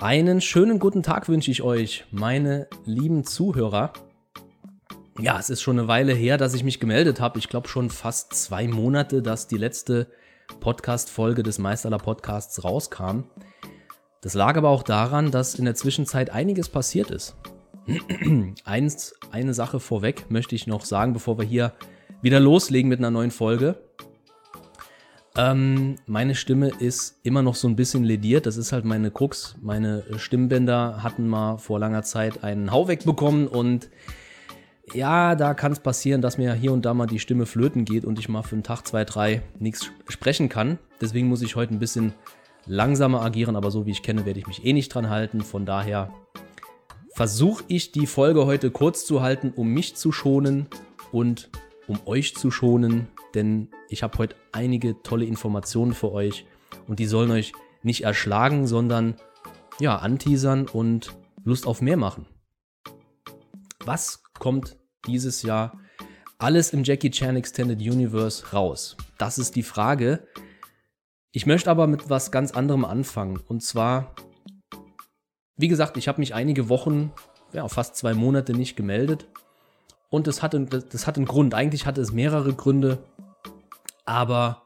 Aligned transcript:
Einen 0.00 0.40
schönen 0.40 0.78
guten 0.78 1.02
Tag 1.02 1.28
wünsche 1.28 1.50
ich 1.50 1.62
euch, 1.62 2.04
meine 2.12 2.68
lieben 2.84 3.24
Zuhörer. 3.24 3.92
Ja, 5.18 5.40
es 5.40 5.50
ist 5.50 5.60
schon 5.60 5.76
eine 5.76 5.88
Weile 5.88 6.14
her, 6.14 6.38
dass 6.38 6.54
ich 6.54 6.62
mich 6.62 6.78
gemeldet 6.78 7.20
habe. 7.20 7.40
Ich 7.40 7.48
glaube 7.48 7.66
schon 7.66 7.90
fast 7.90 8.32
zwei 8.32 8.68
Monate, 8.68 9.22
dass 9.22 9.48
die 9.48 9.56
letzte 9.56 10.06
Podcast-Folge 10.60 11.42
des 11.42 11.58
Meisterler 11.58 11.98
Podcasts 11.98 12.62
rauskam. 12.62 13.24
Das 14.20 14.34
lag 14.34 14.56
aber 14.56 14.68
auch 14.68 14.84
daran, 14.84 15.32
dass 15.32 15.56
in 15.56 15.64
der 15.64 15.74
Zwischenzeit 15.74 16.30
einiges 16.30 16.68
passiert 16.68 17.10
ist. 17.10 17.34
Eins, 18.64 19.14
eine 19.32 19.52
Sache 19.52 19.80
vorweg 19.80 20.30
möchte 20.30 20.54
ich 20.54 20.68
noch 20.68 20.84
sagen, 20.84 21.12
bevor 21.12 21.38
wir 21.38 21.44
hier 21.44 21.72
wieder 22.22 22.38
loslegen 22.38 22.88
mit 22.88 23.00
einer 23.00 23.10
neuen 23.10 23.32
Folge. 23.32 23.74
Ähm, 25.38 25.94
meine 26.06 26.34
Stimme 26.34 26.72
ist 26.80 27.20
immer 27.22 27.42
noch 27.42 27.54
so 27.54 27.68
ein 27.68 27.76
bisschen 27.76 28.02
lediert. 28.02 28.44
Das 28.44 28.56
ist 28.56 28.72
halt 28.72 28.84
meine 28.84 29.12
Krux. 29.12 29.54
Meine 29.62 30.02
Stimmbänder 30.16 31.04
hatten 31.04 31.28
mal 31.28 31.58
vor 31.58 31.78
langer 31.78 32.02
Zeit 32.02 32.42
einen 32.42 32.72
Hau 32.72 32.88
wegbekommen 32.88 33.46
und 33.46 33.88
ja, 34.94 35.36
da 35.36 35.54
kann 35.54 35.70
es 35.70 35.78
passieren, 35.78 36.22
dass 36.22 36.38
mir 36.38 36.54
hier 36.54 36.72
und 36.72 36.84
da 36.84 36.92
mal 36.92 37.06
die 37.06 37.20
Stimme 37.20 37.46
flöten 37.46 37.84
geht 37.84 38.04
und 38.04 38.18
ich 38.18 38.28
mal 38.28 38.42
für 38.42 38.56
einen 38.56 38.64
Tag, 38.64 38.84
zwei, 38.84 39.04
drei 39.04 39.42
nichts 39.60 39.92
sprechen 40.08 40.48
kann. 40.48 40.80
Deswegen 41.00 41.28
muss 41.28 41.42
ich 41.42 41.54
heute 41.54 41.72
ein 41.72 41.78
bisschen 41.78 42.14
langsamer 42.66 43.22
agieren, 43.22 43.54
aber 43.54 43.70
so 43.70 43.86
wie 43.86 43.92
ich 43.92 44.02
kenne, 44.02 44.26
werde 44.26 44.40
ich 44.40 44.48
mich 44.48 44.64
eh 44.64 44.72
nicht 44.72 44.92
dran 44.92 45.08
halten. 45.08 45.42
Von 45.42 45.66
daher 45.66 46.10
versuche 47.14 47.62
ich 47.68 47.92
die 47.92 48.08
Folge 48.08 48.44
heute 48.44 48.72
kurz 48.72 49.06
zu 49.06 49.22
halten, 49.22 49.52
um 49.54 49.68
mich 49.68 49.94
zu 49.94 50.10
schonen 50.10 50.66
und 51.12 51.48
um 51.88 51.98
euch 52.06 52.36
zu 52.36 52.50
schonen, 52.50 53.08
denn 53.34 53.70
ich 53.88 54.02
habe 54.02 54.16
heute 54.18 54.36
einige 54.52 55.02
tolle 55.02 55.24
Informationen 55.24 55.94
für 55.94 56.12
euch 56.12 56.46
und 56.86 57.00
die 57.00 57.06
sollen 57.06 57.30
euch 57.30 57.52
nicht 57.82 58.04
erschlagen, 58.04 58.66
sondern 58.66 59.16
ja, 59.80 59.96
anteasern 59.96 60.66
und 60.66 61.16
Lust 61.44 61.66
auf 61.66 61.80
mehr 61.80 61.96
machen. 61.96 62.26
Was 63.84 64.22
kommt 64.38 64.76
dieses 65.06 65.42
Jahr 65.42 65.80
alles 66.38 66.72
im 66.72 66.84
Jackie 66.84 67.10
Chan 67.10 67.36
Extended 67.36 67.80
Universe 67.80 68.52
raus? 68.52 68.96
Das 69.16 69.38
ist 69.38 69.56
die 69.56 69.62
Frage. 69.62 70.26
Ich 71.32 71.46
möchte 71.46 71.70
aber 71.70 71.86
mit 71.86 72.10
was 72.10 72.30
ganz 72.30 72.52
anderem 72.52 72.84
anfangen. 72.84 73.38
Und 73.38 73.62
zwar, 73.62 74.14
wie 75.56 75.68
gesagt, 75.68 75.96
ich 75.96 76.08
habe 76.08 76.20
mich 76.20 76.34
einige 76.34 76.68
Wochen, 76.68 77.12
ja, 77.52 77.66
fast 77.68 77.96
zwei 77.96 78.14
Monate 78.14 78.52
nicht 78.52 78.76
gemeldet. 78.76 79.28
Und 80.10 80.26
das 80.26 80.42
hat, 80.42 80.54
das 80.54 81.06
hat 81.06 81.16
einen 81.16 81.26
Grund. 81.26 81.54
Eigentlich 81.54 81.86
hatte 81.86 82.00
es 82.00 82.12
mehrere 82.12 82.54
Gründe. 82.54 82.98
Aber 84.04 84.62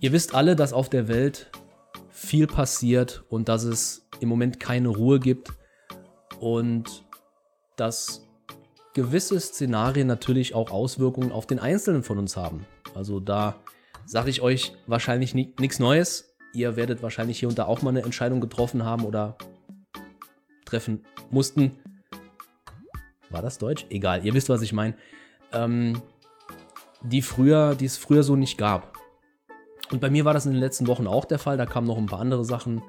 ihr 0.00 0.12
wisst 0.12 0.34
alle, 0.34 0.56
dass 0.56 0.72
auf 0.72 0.88
der 0.90 1.08
Welt 1.08 1.50
viel 2.10 2.46
passiert 2.46 3.24
und 3.28 3.48
dass 3.48 3.64
es 3.64 4.06
im 4.20 4.28
Moment 4.28 4.60
keine 4.60 4.88
Ruhe 4.88 5.20
gibt. 5.20 5.52
Und 6.40 7.04
dass 7.76 8.26
gewisse 8.92 9.38
Szenarien 9.40 10.06
natürlich 10.06 10.54
auch 10.54 10.70
Auswirkungen 10.70 11.32
auf 11.32 11.46
den 11.46 11.58
Einzelnen 11.58 12.02
von 12.02 12.18
uns 12.18 12.36
haben. 12.36 12.66
Also 12.94 13.20
da 13.20 13.56
sage 14.06 14.30
ich 14.30 14.40
euch 14.40 14.72
wahrscheinlich 14.86 15.34
nichts 15.34 15.78
Neues. 15.78 16.34
Ihr 16.54 16.76
werdet 16.76 17.02
wahrscheinlich 17.02 17.38
hier 17.38 17.48
und 17.48 17.58
da 17.58 17.66
auch 17.66 17.82
mal 17.82 17.90
eine 17.90 18.02
Entscheidung 18.02 18.40
getroffen 18.40 18.84
haben 18.84 19.04
oder 19.04 19.36
treffen 20.64 21.04
mussten. 21.30 21.72
War 23.30 23.42
das 23.42 23.58
Deutsch? 23.58 23.86
Egal, 23.90 24.24
ihr 24.24 24.34
wisst, 24.34 24.48
was 24.48 24.62
ich 24.62 24.72
meine. 24.72 24.94
Ähm, 25.52 26.00
die, 27.02 27.22
früher, 27.22 27.74
die 27.74 27.84
es 27.84 27.96
früher 27.96 28.22
so 28.22 28.36
nicht 28.36 28.58
gab. 28.58 28.96
Und 29.90 30.00
bei 30.00 30.10
mir 30.10 30.24
war 30.24 30.34
das 30.34 30.46
in 30.46 30.52
den 30.52 30.60
letzten 30.60 30.86
Wochen 30.86 31.06
auch 31.06 31.24
der 31.24 31.38
Fall. 31.38 31.56
Da 31.56 31.66
kamen 31.66 31.86
noch 31.86 31.98
ein 31.98 32.06
paar 32.06 32.20
andere 32.20 32.44
Sachen 32.44 32.82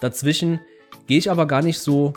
dazwischen. 0.00 0.60
Gehe 1.06 1.18
ich 1.18 1.30
aber 1.30 1.46
gar 1.46 1.62
nicht 1.62 1.78
so 1.78 2.12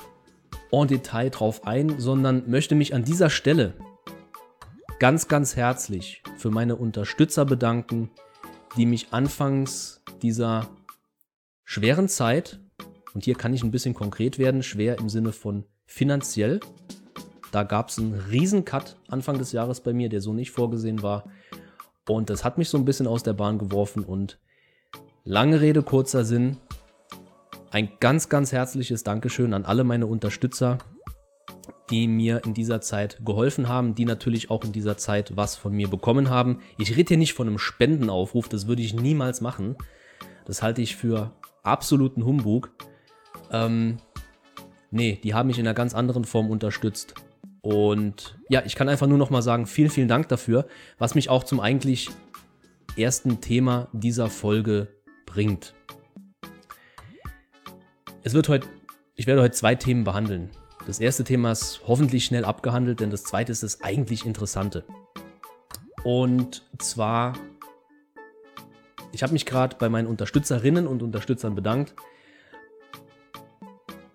en 0.71 0.87
Detail 0.87 1.29
drauf 1.29 1.65
ein, 1.65 1.99
sondern 1.99 2.49
möchte 2.49 2.75
mich 2.75 2.93
an 2.93 3.03
dieser 3.03 3.29
Stelle 3.29 3.73
ganz, 4.99 5.27
ganz 5.27 5.55
herzlich 5.55 6.23
für 6.37 6.49
meine 6.49 6.75
Unterstützer 6.75 7.45
bedanken, 7.45 8.09
die 8.77 8.85
mich 8.85 9.07
anfangs 9.11 10.01
dieser 10.21 10.67
schweren 11.63 12.07
Zeit, 12.07 12.59
und 13.13 13.23
hier 13.23 13.35
kann 13.35 13.53
ich 13.53 13.63
ein 13.63 13.71
bisschen 13.71 13.93
konkret 13.93 14.39
werden, 14.39 14.61
schwer 14.61 14.99
im 14.99 15.07
Sinne 15.07 15.31
von 15.31 15.65
finanziell, 15.85 16.59
da 17.55 17.63
gab 17.63 17.87
es 17.87 17.97
einen 17.97 18.15
riesen 18.15 18.65
Cut 18.65 18.97
Anfang 19.07 19.37
des 19.37 19.53
Jahres 19.53 19.79
bei 19.79 19.93
mir, 19.93 20.09
der 20.09 20.19
so 20.19 20.33
nicht 20.33 20.51
vorgesehen 20.51 21.01
war. 21.01 21.23
Und 22.05 22.29
das 22.29 22.43
hat 22.43 22.57
mich 22.57 22.67
so 22.67 22.77
ein 22.77 22.83
bisschen 22.83 23.07
aus 23.07 23.23
der 23.23 23.31
Bahn 23.31 23.57
geworfen 23.57 24.03
und 24.03 24.37
lange 25.23 25.61
Rede, 25.61 25.81
kurzer 25.81 26.25
Sinn, 26.25 26.57
ein 27.71 27.87
ganz, 28.01 28.27
ganz 28.27 28.51
herzliches 28.51 29.05
Dankeschön 29.05 29.53
an 29.53 29.63
alle 29.63 29.85
meine 29.85 30.05
Unterstützer, 30.05 30.79
die 31.89 32.09
mir 32.09 32.43
in 32.43 32.53
dieser 32.53 32.81
Zeit 32.81 33.21
geholfen 33.23 33.69
haben, 33.69 33.95
die 33.95 34.03
natürlich 34.03 34.51
auch 34.51 34.65
in 34.65 34.73
dieser 34.73 34.97
Zeit 34.97 35.37
was 35.37 35.55
von 35.55 35.71
mir 35.71 35.87
bekommen 35.87 36.29
haben. 36.29 36.59
Ich 36.77 36.97
rede 36.97 37.07
hier 37.07 37.17
nicht 37.17 37.35
von 37.35 37.47
einem 37.47 37.57
Spendenaufruf, 37.57 38.49
das 38.49 38.67
würde 38.67 38.81
ich 38.81 38.93
niemals 38.93 39.39
machen. 39.39 39.77
Das 40.43 40.61
halte 40.61 40.81
ich 40.81 40.97
für 40.97 41.31
absoluten 41.63 42.25
Humbug. 42.25 42.71
Ähm, 43.49 43.95
nee, 44.91 45.17
die 45.23 45.33
haben 45.33 45.47
mich 45.47 45.57
in 45.57 45.65
einer 45.65 45.73
ganz 45.73 45.95
anderen 45.95 46.25
Form 46.25 46.49
unterstützt. 46.51 47.13
Und 47.65 48.37
ja, 48.47 48.61
ich 48.63 48.75
kann 48.75 48.89
einfach 48.89 49.07
nur 49.07 49.17
noch 49.17 49.31
mal 49.31 49.41
sagen, 49.41 49.65
vielen, 49.65 49.89
vielen 49.89 50.07
Dank 50.07 50.29
dafür, 50.29 50.67
was 50.99 51.15
mich 51.15 51.31
auch 51.31 51.43
zum 51.43 51.59
eigentlich 51.59 52.11
ersten 52.95 53.41
Thema 53.41 53.87
dieser 53.91 54.29
Folge 54.29 54.87
bringt. 55.25 55.73
Es 58.21 58.35
wird 58.35 58.49
heute, 58.49 58.67
ich 59.15 59.25
werde 59.25 59.41
heute 59.41 59.55
zwei 59.55 59.73
Themen 59.73 60.03
behandeln. 60.03 60.51
Das 60.85 60.99
erste 60.99 61.23
Thema 61.23 61.53
ist 61.53 61.81
hoffentlich 61.87 62.25
schnell 62.25 62.45
abgehandelt, 62.45 62.99
denn 62.99 63.09
das 63.09 63.23
zweite 63.23 63.51
ist 63.51 63.63
das 63.63 63.81
eigentlich 63.81 64.27
Interessante. 64.27 64.85
Und 66.03 66.61
zwar, 66.77 67.33
ich 69.11 69.23
habe 69.23 69.33
mich 69.33 69.47
gerade 69.47 69.75
bei 69.77 69.89
meinen 69.89 70.05
Unterstützerinnen 70.05 70.85
und 70.85 71.01
Unterstützern 71.01 71.55
bedankt, 71.55 71.95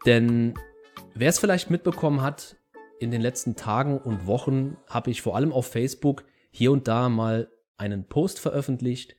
denn 0.07 0.55
wer 1.15 1.31
es 1.31 1.41
vielleicht 1.41 1.69
mitbekommen 1.69 2.23
hat, 2.23 2.55
in 3.01 3.11
den 3.11 3.23
letzten 3.23 3.57
Tagen 3.57 3.99
und 3.99 4.27
Wochen 4.27 4.77
habe 4.87 5.11
ich 5.11 5.23
vor 5.23 5.35
allem 5.35 5.53
auf 5.53 5.67
Facebook 5.67 6.25
hier 6.51 6.71
und 6.71 6.87
da 6.87 7.09
mal 7.09 7.51
einen 7.79 8.05
Post 8.07 8.39
veröffentlicht 8.39 9.17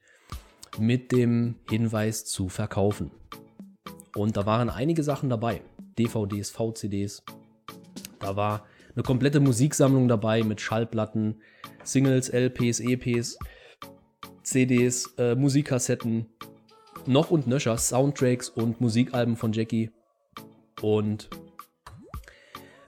mit 0.78 1.12
dem 1.12 1.56
Hinweis 1.68 2.26
zu 2.26 2.48
verkaufen. 2.48 3.12
Und 4.16 4.38
da 4.38 4.46
waren 4.46 4.70
einige 4.70 5.04
Sachen 5.04 5.30
dabei. 5.30 5.62
DVDs, 5.98 6.52
VCDs. 6.52 7.24
Da 8.20 8.36
war 8.36 8.66
eine 8.94 9.04
komplette 9.04 9.40
Musiksammlung 9.40 10.08
dabei 10.08 10.44
mit 10.44 10.62
Schallplatten, 10.62 11.42
Singles, 11.84 12.30
LPs, 12.30 12.82
EPs, 12.82 13.40
CDs, 14.44 15.16
äh, 15.18 15.34
Musikkassetten, 15.34 16.28
noch 17.08 17.32
und 17.32 17.48
nöcher, 17.48 17.78
Soundtracks 17.78 18.48
und 18.48 18.80
Musikalben 18.80 19.38
von 19.38 19.54
Jackie. 19.54 19.90
Und 20.82 21.30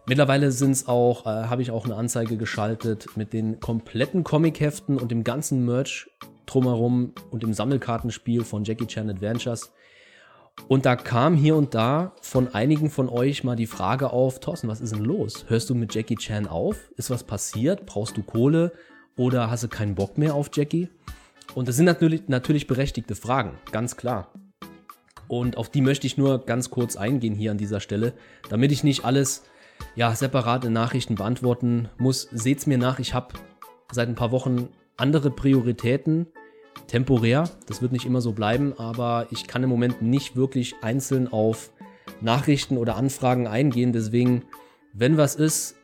mittlerweile 0.06 0.52
sind 0.52 0.72
es 0.72 0.88
auch, 0.88 1.26
äh, 1.26 1.48
habe 1.48 1.62
ich 1.62 1.72
auch 1.72 1.86
eine 1.86 1.96
Anzeige 1.96 2.38
geschaltet 2.38 3.16
mit 3.16 3.34
den 3.34 3.60
kompletten 3.60 4.24
Comicheften 4.24 4.98
und 4.98 5.12
dem 5.12 5.24
ganzen 5.24 5.66
Merch 5.66 6.10
drumherum 6.46 7.14
und 7.32 7.44
dem 7.44 7.54
Sammelkartenspiel 7.54 8.44
von 8.44 8.64
Jackie 8.64 8.88
Chan 8.88 9.10
Adventures. 9.10 9.72
Und 10.68 10.86
da 10.86 10.96
kam 10.96 11.36
hier 11.36 11.56
und 11.56 11.74
da 11.74 12.14
von 12.22 12.54
einigen 12.54 12.90
von 12.90 13.10
euch 13.10 13.44
mal 13.44 13.56
die 13.56 13.66
Frage 13.66 14.12
auf, 14.12 14.40
Thorsten, 14.40 14.68
was 14.68 14.82
ist 14.82 14.94
denn 14.94 15.04
los? 15.04 15.46
Hörst 15.48 15.70
du 15.70 15.76
mit 15.76 15.96
Jackie 15.96 16.16
Chan 16.16 16.48
auf? 16.48 16.92
Ist 16.96 17.10
was 17.10 17.24
passiert? 17.24 17.86
Brauchst 17.86 18.18
du 18.18 18.24
Kohle? 18.24 18.72
Oder 19.16 19.50
hast 19.50 19.64
du 19.64 19.68
keinen 19.68 19.96
Bock 19.96 20.18
mehr 20.18 20.36
auf 20.36 20.50
Jackie? 20.54 20.90
Und 21.56 21.68
das 21.68 21.76
sind 21.76 21.86
natürlich, 21.86 22.28
natürlich 22.28 22.68
berechtigte 22.68 23.16
Fragen, 23.16 23.58
ganz 23.72 23.98
klar. 23.98 24.32
Und 25.28 25.58
auf 25.58 25.70
die 25.70 25.82
möchte 25.82 26.08
ich 26.08 26.18
nur 26.18 26.46
ganz 26.46 26.70
kurz 26.70 26.96
eingehen 26.96 27.36
hier 27.36 27.52
an 27.52 27.58
dieser 27.58 27.80
Stelle, 27.80 28.14
damit 28.50 28.72
ich 28.72 28.84
nicht 28.84 29.06
alles 29.06 29.44
ja, 29.96 30.14
separate 30.16 30.70
Nachrichten 30.70 31.16
beantworten 31.16 31.90
muss. 31.98 32.28
Seht's 32.32 32.68
mir 32.68 32.78
nach, 32.78 33.00
ich 33.00 33.14
habe 33.14 33.36
seit 33.92 34.08
ein 34.08 34.16
paar 34.16 34.32
Wochen 34.32 34.70
andere 34.98 35.32
Prioritäten 35.32 36.28
temporär. 36.88 37.50
Das 37.68 37.82
wird 37.82 37.92
nicht 37.92 38.06
immer 38.06 38.22
so 38.22 38.34
bleiben, 38.34 38.74
aber 38.78 39.28
ich 39.32 39.48
kann 39.48 39.64
im 39.64 39.70
Moment 39.70 40.02
nicht 40.02 40.36
wirklich 40.36 40.76
einzeln 40.82 41.28
auf 41.28 41.72
Nachrichten 42.22 42.78
oder 42.78 42.96
Anfragen 42.96 43.48
eingehen. 43.48 43.94
Deswegen, 43.94 44.44
wenn 44.94 45.18
was 45.18 45.36
ist, 45.36 45.76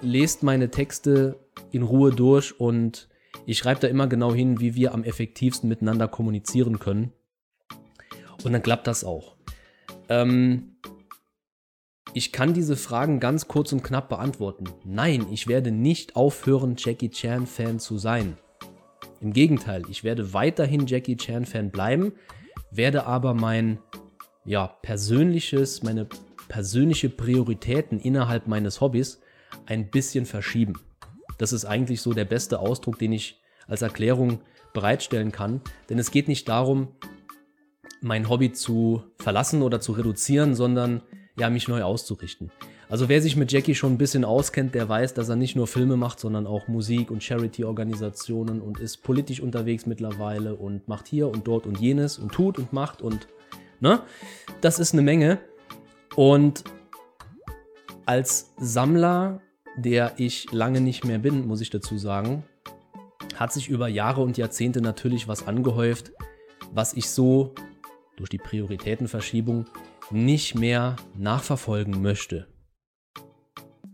lest 0.00 0.42
meine 0.42 0.70
Texte 0.70 1.38
in 1.70 1.82
Ruhe 1.82 2.10
durch 2.10 2.58
und 2.58 3.08
ich 3.46 3.58
schreibe 3.58 3.80
da 3.80 3.88
immer 3.88 4.06
genau 4.06 4.32
hin, 4.34 4.60
wie 4.60 4.74
wir 4.74 4.94
am 4.94 5.04
effektivsten 5.04 5.68
miteinander 5.68 6.08
kommunizieren 6.08 6.78
können. 6.78 7.12
Und 8.44 8.52
dann 8.52 8.62
klappt 8.62 8.86
das 8.86 9.04
auch. 9.04 9.36
Ähm, 10.08 10.76
ich 12.14 12.32
kann 12.32 12.52
diese 12.52 12.76
Fragen 12.76 13.20
ganz 13.20 13.48
kurz 13.48 13.72
und 13.72 13.82
knapp 13.82 14.08
beantworten. 14.08 14.64
Nein, 14.84 15.26
ich 15.30 15.48
werde 15.48 15.70
nicht 15.70 16.14
aufhören, 16.14 16.74
Jackie 16.76 17.10
Chan-Fan 17.10 17.78
zu 17.78 17.96
sein. 17.96 18.36
Im 19.20 19.32
Gegenteil, 19.32 19.82
ich 19.88 20.04
werde 20.04 20.34
weiterhin 20.34 20.86
Jackie 20.86 21.16
Chan-Fan 21.16 21.70
bleiben, 21.70 22.12
werde 22.70 23.06
aber 23.06 23.34
mein 23.34 23.78
ja, 24.44 24.66
persönliches, 24.66 25.82
meine 25.82 26.06
persönliche 26.48 27.08
Prioritäten 27.08 27.98
innerhalb 27.98 28.46
meines 28.46 28.80
Hobbys 28.80 29.20
ein 29.66 29.90
bisschen 29.90 30.26
verschieben. 30.26 30.74
Das 31.38 31.52
ist 31.52 31.64
eigentlich 31.64 32.02
so 32.02 32.12
der 32.12 32.24
beste 32.24 32.58
Ausdruck, 32.58 32.98
den 32.98 33.12
ich 33.12 33.40
als 33.66 33.80
Erklärung 33.80 34.40
bereitstellen 34.74 35.32
kann. 35.32 35.62
Denn 35.88 35.98
es 35.98 36.10
geht 36.10 36.28
nicht 36.28 36.48
darum, 36.48 36.88
mein 38.00 38.28
Hobby 38.28 38.52
zu 38.52 39.04
verlassen 39.18 39.62
oder 39.62 39.80
zu 39.80 39.92
reduzieren, 39.92 40.54
sondern 40.54 41.02
ja, 41.38 41.48
mich 41.50 41.68
neu 41.68 41.82
auszurichten. 41.82 42.50
Also 42.88 43.08
wer 43.08 43.22
sich 43.22 43.36
mit 43.36 43.50
Jackie 43.50 43.74
schon 43.74 43.94
ein 43.94 43.98
bisschen 43.98 44.24
auskennt, 44.24 44.74
der 44.74 44.88
weiß, 44.88 45.14
dass 45.14 45.28
er 45.28 45.36
nicht 45.36 45.56
nur 45.56 45.66
Filme 45.66 45.96
macht, 45.96 46.20
sondern 46.20 46.46
auch 46.46 46.68
Musik 46.68 47.10
und 47.10 47.22
Charity-Organisationen 47.22 48.60
und 48.60 48.80
ist 48.80 48.98
politisch 49.02 49.40
unterwegs 49.40 49.86
mittlerweile 49.86 50.54
und 50.54 50.88
macht 50.88 51.08
hier 51.08 51.28
und 51.28 51.46
dort 51.46 51.66
und 51.66 51.80
jenes 51.80 52.18
und 52.18 52.32
tut 52.32 52.58
und 52.58 52.72
macht 52.72 53.00
und 53.00 53.28
ne? 53.80 54.02
Das 54.60 54.78
ist 54.78 54.92
eine 54.92 55.02
Menge. 55.02 55.38
Und 56.16 56.64
als 58.04 58.52
Sammler, 58.58 59.40
der 59.76 60.12
ich 60.18 60.52
lange 60.52 60.82
nicht 60.82 61.04
mehr 61.06 61.18
bin, 61.18 61.46
muss 61.46 61.62
ich 61.62 61.70
dazu 61.70 61.96
sagen, 61.96 62.44
hat 63.36 63.54
sich 63.54 63.68
über 63.68 63.88
Jahre 63.88 64.20
und 64.20 64.36
Jahrzehnte 64.36 64.82
natürlich 64.82 65.28
was 65.28 65.46
angehäuft, 65.46 66.12
was 66.72 66.92
ich 66.92 67.08
so 67.08 67.54
durch 68.16 68.28
die 68.28 68.38
Prioritätenverschiebung 68.38 69.66
nicht 70.12 70.54
mehr 70.54 70.96
nachverfolgen 71.16 72.02
möchte. 72.02 72.46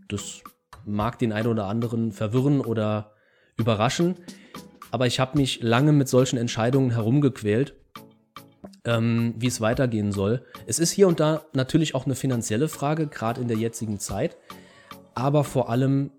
Das 0.07 0.41
mag 0.85 1.19
den 1.19 1.31
einen 1.31 1.47
oder 1.47 1.65
anderen 1.65 2.11
verwirren 2.11 2.61
oder 2.61 3.13
überraschen, 3.57 4.15
aber 4.91 5.07
ich 5.07 5.19
habe 5.19 5.37
mich 5.37 5.61
lange 5.61 5.91
mit 5.91 6.07
solchen 6.09 6.37
Entscheidungen 6.37 6.91
herumgequält, 6.91 7.75
ähm, 8.85 9.35
wie 9.37 9.47
es 9.47 9.61
weitergehen 9.61 10.11
soll. 10.11 10.45
Es 10.65 10.79
ist 10.79 10.91
hier 10.91 11.07
und 11.07 11.19
da 11.19 11.45
natürlich 11.53 11.95
auch 11.95 12.05
eine 12.05 12.15
finanzielle 12.15 12.69
Frage, 12.69 13.07
gerade 13.07 13.41
in 13.41 13.47
der 13.47 13.57
jetzigen 13.57 13.99
Zeit, 13.99 14.37
aber 15.13 15.43
vor 15.43 15.69
allem 15.69 16.11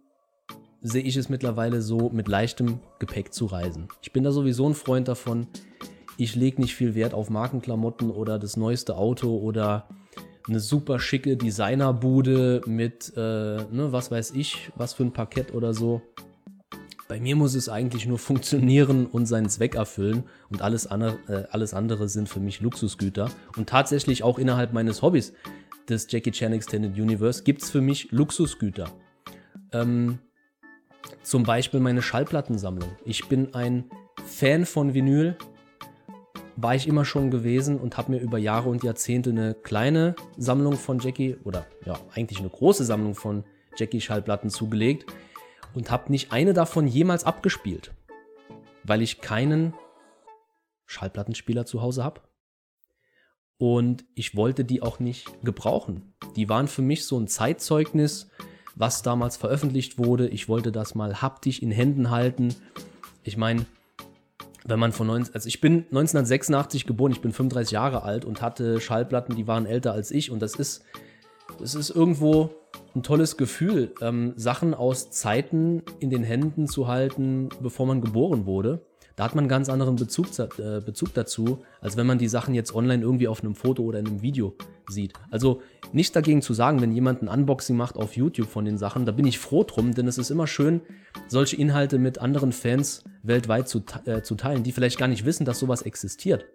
sehe 0.82 1.02
ich 1.02 1.16
es 1.16 1.28
mittlerweile 1.28 1.82
so, 1.82 2.10
mit 2.10 2.28
leichtem 2.28 2.80
Gepäck 2.98 3.32
zu 3.34 3.46
reisen. 3.46 3.88
Ich 4.02 4.12
bin 4.12 4.24
da 4.24 4.32
sowieso 4.32 4.68
ein 4.68 4.74
Freund 4.74 5.08
davon. 5.08 5.46
Ich 6.20 6.34
lege 6.34 6.60
nicht 6.60 6.74
viel 6.74 6.94
Wert 6.94 7.14
auf 7.14 7.30
Markenklamotten 7.30 8.10
oder 8.10 8.38
das 8.38 8.58
neueste 8.58 8.98
Auto 8.98 9.38
oder 9.38 9.88
eine 10.46 10.60
super 10.60 10.98
schicke 10.98 11.38
Designerbude 11.38 12.60
mit, 12.66 13.10
äh, 13.16 13.20
ne, 13.20 13.88
was 13.90 14.10
weiß 14.10 14.32
ich, 14.32 14.70
was 14.76 14.92
für 14.92 15.04
ein 15.04 15.14
Parkett 15.14 15.54
oder 15.54 15.72
so. 15.72 16.02
Bei 17.08 17.18
mir 17.18 17.36
muss 17.36 17.54
es 17.54 17.70
eigentlich 17.70 18.04
nur 18.04 18.18
funktionieren 18.18 19.06
und 19.06 19.24
seinen 19.24 19.48
Zweck 19.48 19.76
erfüllen 19.76 20.24
und 20.50 20.60
alles 20.60 20.86
andere, 20.86 21.18
äh, 21.26 21.44
alles 21.52 21.72
andere 21.72 22.06
sind 22.06 22.28
für 22.28 22.40
mich 22.40 22.60
Luxusgüter. 22.60 23.30
Und 23.56 23.70
tatsächlich 23.70 24.22
auch 24.22 24.38
innerhalb 24.38 24.74
meines 24.74 25.00
Hobbys 25.00 25.32
des 25.88 26.06
Jackie 26.10 26.32
Chan 26.32 26.52
Extended 26.52 26.98
Universe 27.00 27.44
gibt 27.44 27.62
es 27.62 27.70
für 27.70 27.80
mich 27.80 28.12
Luxusgüter. 28.12 28.90
Ähm, 29.72 30.18
zum 31.22 31.44
Beispiel 31.44 31.80
meine 31.80 32.02
Schallplattensammlung. 32.02 32.90
Ich 33.06 33.26
bin 33.26 33.54
ein 33.54 33.84
Fan 34.26 34.66
von 34.66 34.92
Vinyl, 34.92 35.38
war 36.62 36.74
ich 36.74 36.86
immer 36.86 37.04
schon 37.04 37.30
gewesen 37.30 37.78
und 37.78 37.96
habe 37.96 38.12
mir 38.12 38.18
über 38.18 38.38
Jahre 38.38 38.68
und 38.68 38.82
Jahrzehnte 38.84 39.30
eine 39.30 39.54
kleine 39.54 40.14
Sammlung 40.36 40.74
von 40.74 40.98
Jackie 40.98 41.36
oder 41.44 41.66
ja, 41.86 41.98
eigentlich 42.14 42.40
eine 42.40 42.50
große 42.50 42.84
Sammlung 42.84 43.14
von 43.14 43.44
Jackie 43.76 44.00
Schallplatten 44.00 44.50
zugelegt 44.50 45.06
und 45.74 45.90
habe 45.90 46.10
nicht 46.12 46.32
eine 46.32 46.52
davon 46.52 46.86
jemals 46.86 47.24
abgespielt, 47.24 47.92
weil 48.84 49.00
ich 49.00 49.20
keinen 49.20 49.74
Schallplattenspieler 50.86 51.66
zu 51.66 51.80
Hause 51.82 52.04
habe. 52.04 52.20
Und 53.56 54.04
ich 54.14 54.36
wollte 54.36 54.64
die 54.64 54.82
auch 54.82 55.00
nicht 55.00 55.44
gebrauchen. 55.44 56.14
Die 56.34 56.48
waren 56.48 56.66
für 56.66 56.82
mich 56.82 57.04
so 57.04 57.18
ein 57.18 57.28
Zeitzeugnis, 57.28 58.30
was 58.74 59.02
damals 59.02 59.36
veröffentlicht 59.36 59.98
wurde. 59.98 60.28
Ich 60.28 60.48
wollte 60.48 60.72
das 60.72 60.94
mal 60.94 61.20
haptisch 61.20 61.60
in 61.60 61.70
Händen 61.70 62.10
halten. 62.10 62.54
Ich 63.22 63.36
meine, 63.36 63.66
wenn 64.64 64.78
man 64.78 64.92
von 64.92 65.06
19, 65.06 65.34
also 65.34 65.46
ich 65.46 65.60
bin 65.60 65.86
1986 65.90 66.86
geboren, 66.86 67.12
ich 67.12 67.20
bin 67.20 67.32
35 67.32 67.72
Jahre 67.72 68.02
alt 68.02 68.24
und 68.24 68.42
hatte 68.42 68.80
Schallplatten, 68.80 69.36
die 69.36 69.46
waren 69.46 69.66
älter 69.66 69.92
als 69.92 70.10
ich 70.10 70.30
und 70.30 70.40
das 70.40 70.54
ist, 70.54 70.84
das 71.58 71.74
ist 71.74 71.90
irgendwo 71.90 72.50
ein 72.94 73.02
tolles 73.02 73.36
Gefühl, 73.36 73.92
ähm, 74.00 74.32
Sachen 74.36 74.74
aus 74.74 75.10
Zeiten 75.10 75.82
in 75.98 76.10
den 76.10 76.22
Händen 76.22 76.66
zu 76.66 76.88
halten, 76.88 77.48
bevor 77.60 77.86
man 77.86 78.00
geboren 78.00 78.46
wurde. 78.46 78.84
Da 79.16 79.24
hat 79.24 79.34
man 79.34 79.42
einen 79.42 79.48
ganz 79.50 79.68
anderen 79.68 79.96
Bezug, 79.96 80.26
äh, 80.38 80.80
Bezug 80.80 81.12
dazu, 81.14 81.58
als 81.80 81.96
wenn 81.96 82.06
man 82.06 82.18
die 82.18 82.28
Sachen 82.28 82.54
jetzt 82.54 82.74
online 82.74 83.02
irgendwie 83.02 83.28
auf 83.28 83.42
einem 83.42 83.54
Foto 83.54 83.82
oder 83.82 83.98
in 83.98 84.06
einem 84.06 84.22
Video 84.22 84.54
sieht. 84.90 85.12
Also 85.30 85.62
nichts 85.92 86.12
dagegen 86.12 86.42
zu 86.42 86.54
sagen, 86.54 86.80
wenn 86.80 86.92
jemand 86.92 87.22
ein 87.22 87.28
Unboxing 87.28 87.76
macht 87.76 87.96
auf 87.96 88.16
YouTube 88.16 88.48
von 88.48 88.64
den 88.64 88.78
Sachen, 88.78 89.06
da 89.06 89.12
bin 89.12 89.26
ich 89.26 89.38
froh 89.38 89.64
drum, 89.64 89.94
denn 89.94 90.08
es 90.08 90.18
ist 90.18 90.30
immer 90.30 90.46
schön, 90.46 90.80
solche 91.28 91.56
Inhalte 91.56 91.98
mit 91.98 92.18
anderen 92.18 92.52
Fans 92.52 93.04
weltweit 93.22 93.68
zu, 93.68 93.82
äh, 94.04 94.22
zu 94.22 94.34
teilen, 94.34 94.62
die 94.62 94.72
vielleicht 94.72 94.98
gar 94.98 95.08
nicht 95.08 95.24
wissen, 95.24 95.44
dass 95.44 95.58
sowas 95.58 95.82
existiert. 95.82 96.46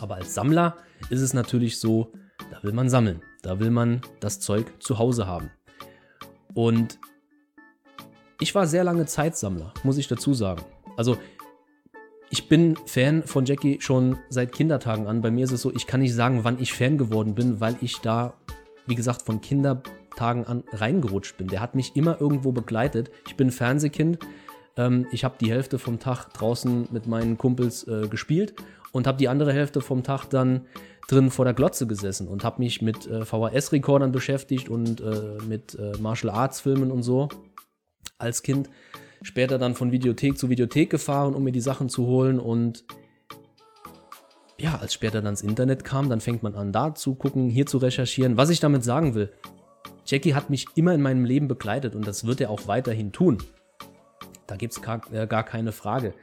Aber 0.00 0.16
als 0.16 0.34
Sammler 0.34 0.76
ist 1.10 1.20
es 1.20 1.34
natürlich 1.34 1.78
so, 1.78 2.12
da 2.50 2.62
will 2.62 2.72
man 2.72 2.88
sammeln, 2.88 3.22
da 3.42 3.60
will 3.60 3.70
man 3.70 4.00
das 4.20 4.40
Zeug 4.40 4.66
zu 4.80 4.98
Hause 4.98 5.26
haben. 5.26 5.50
Und 6.54 6.98
ich 8.40 8.54
war 8.54 8.66
sehr 8.66 8.84
lange 8.84 9.06
Zeitsammler, 9.06 9.72
muss 9.84 9.98
ich 9.98 10.08
dazu 10.08 10.34
sagen. 10.34 10.62
Also 10.96 11.16
ich 12.32 12.48
bin 12.48 12.76
Fan 12.86 13.22
von 13.24 13.44
Jackie 13.44 13.78
schon 13.82 14.16
seit 14.30 14.52
Kindertagen 14.52 15.06
an. 15.06 15.20
Bei 15.20 15.30
mir 15.30 15.44
ist 15.44 15.52
es 15.52 15.60
so, 15.60 15.70
ich 15.70 15.86
kann 15.86 16.00
nicht 16.00 16.14
sagen, 16.14 16.44
wann 16.44 16.58
ich 16.58 16.72
Fan 16.72 16.96
geworden 16.96 17.34
bin, 17.34 17.60
weil 17.60 17.76
ich 17.82 18.00
da, 18.00 18.32
wie 18.86 18.94
gesagt, 18.94 19.20
von 19.20 19.42
Kindertagen 19.42 20.46
an 20.46 20.64
reingerutscht 20.72 21.36
bin. 21.36 21.48
Der 21.48 21.60
hat 21.60 21.74
mich 21.74 21.94
immer 21.94 22.22
irgendwo 22.22 22.50
begleitet. 22.50 23.10
Ich 23.26 23.36
bin 23.36 23.50
Fernsehkind. 23.50 24.18
Ähm, 24.78 25.06
ich 25.12 25.24
habe 25.24 25.34
die 25.38 25.50
Hälfte 25.50 25.78
vom 25.78 25.98
Tag 25.98 26.32
draußen 26.32 26.88
mit 26.90 27.06
meinen 27.06 27.36
Kumpels 27.36 27.86
äh, 27.86 28.08
gespielt 28.08 28.54
und 28.92 29.06
habe 29.06 29.18
die 29.18 29.28
andere 29.28 29.52
Hälfte 29.52 29.82
vom 29.82 30.02
Tag 30.02 30.24
dann 30.30 30.62
drin 31.08 31.30
vor 31.30 31.44
der 31.44 31.52
Glotze 31.52 31.86
gesessen 31.86 32.28
und 32.28 32.44
habe 32.44 32.62
mich 32.62 32.80
mit 32.80 33.06
äh, 33.08 33.26
VHS-Rekordern 33.26 34.10
beschäftigt 34.10 34.70
und 34.70 35.02
äh, 35.02 35.36
mit 35.46 35.74
äh, 35.74 35.98
Martial 36.00 36.32
Arts 36.34 36.60
Filmen 36.62 36.92
und 36.92 37.02
so 37.02 37.28
als 38.16 38.42
Kind 38.42 38.70
später 39.22 39.58
dann 39.58 39.74
von 39.74 39.92
Videothek 39.92 40.38
zu 40.38 40.50
Videothek 40.50 40.90
gefahren, 40.90 41.34
um 41.34 41.44
mir 41.44 41.52
die 41.52 41.60
Sachen 41.60 41.88
zu 41.88 42.06
holen 42.06 42.38
und 42.38 42.84
ja, 44.58 44.78
als 44.78 44.94
später 44.94 45.22
dann 45.22 45.32
das 45.32 45.42
Internet 45.42 45.84
kam, 45.84 46.08
dann 46.08 46.20
fängt 46.20 46.42
man 46.42 46.54
an, 46.54 46.72
da 46.72 46.94
zu 46.94 47.14
gucken, 47.14 47.48
hier 47.48 47.66
zu 47.66 47.78
recherchieren. 47.78 48.36
Was 48.36 48.50
ich 48.50 48.60
damit 48.60 48.84
sagen 48.84 49.14
will, 49.14 49.32
Jackie 50.06 50.34
hat 50.34 50.50
mich 50.50 50.66
immer 50.76 50.94
in 50.94 51.02
meinem 51.02 51.24
Leben 51.24 51.48
begleitet 51.48 51.94
und 51.94 52.06
das 52.06 52.26
wird 52.26 52.40
er 52.40 52.50
auch 52.50 52.68
weiterhin 52.68 53.12
tun. 53.12 53.38
Da 54.46 54.56
gibt 54.56 54.72
es 54.72 54.82
gar, 54.82 55.00
äh, 55.12 55.26
gar 55.26 55.44
keine 55.44 55.72
Frage. 55.72 56.14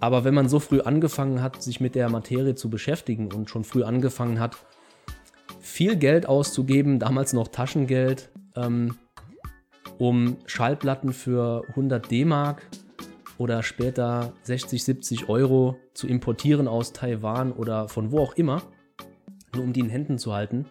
Aber 0.00 0.24
wenn 0.24 0.34
man 0.34 0.48
so 0.48 0.60
früh 0.60 0.80
angefangen 0.80 1.42
hat, 1.42 1.62
sich 1.62 1.80
mit 1.80 1.94
der 1.94 2.08
Materie 2.10 2.54
zu 2.54 2.70
beschäftigen 2.70 3.32
und 3.32 3.50
schon 3.50 3.64
früh 3.64 3.82
angefangen 3.82 4.38
hat, 4.38 4.56
viel 5.60 5.96
Geld 5.96 6.26
auszugeben, 6.26 6.98
damals 6.98 7.32
noch 7.32 7.48
Taschengeld, 7.48 8.30
ähm, 8.54 8.96
um 9.98 10.38
Schallplatten 10.46 11.12
für 11.12 11.64
100 11.68 12.10
D-Mark 12.10 12.66
oder 13.36 13.62
später 13.62 14.32
60, 14.42 14.82
70 14.82 15.28
Euro 15.28 15.76
zu 15.94 16.06
importieren 16.06 16.68
aus 16.68 16.92
Taiwan 16.92 17.52
oder 17.52 17.88
von 17.88 18.12
wo 18.12 18.20
auch 18.20 18.34
immer, 18.34 18.62
nur 19.54 19.64
um 19.64 19.72
die 19.72 19.80
in 19.80 19.90
Händen 19.90 20.18
zu 20.18 20.32
halten. 20.32 20.66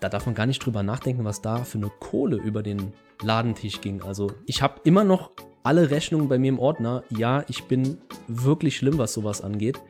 Da 0.00 0.08
darf 0.08 0.26
man 0.26 0.34
gar 0.34 0.46
nicht 0.46 0.64
drüber 0.64 0.82
nachdenken, 0.82 1.24
was 1.24 1.40
da 1.40 1.64
für 1.64 1.78
eine 1.78 1.90
Kohle 2.00 2.36
über 2.36 2.62
den 2.62 2.92
Ladentisch 3.22 3.80
ging. 3.80 4.02
Also 4.02 4.32
ich 4.46 4.60
habe 4.60 4.80
immer 4.84 5.04
noch 5.04 5.30
alle 5.62 5.90
Rechnungen 5.90 6.28
bei 6.28 6.38
mir 6.38 6.50
im 6.50 6.58
Ordner. 6.58 7.04
Ja, 7.08 7.44
ich 7.48 7.64
bin 7.64 7.98
wirklich 8.28 8.76
schlimm, 8.76 8.98
was 8.98 9.14
sowas 9.14 9.40
angeht. 9.40 9.80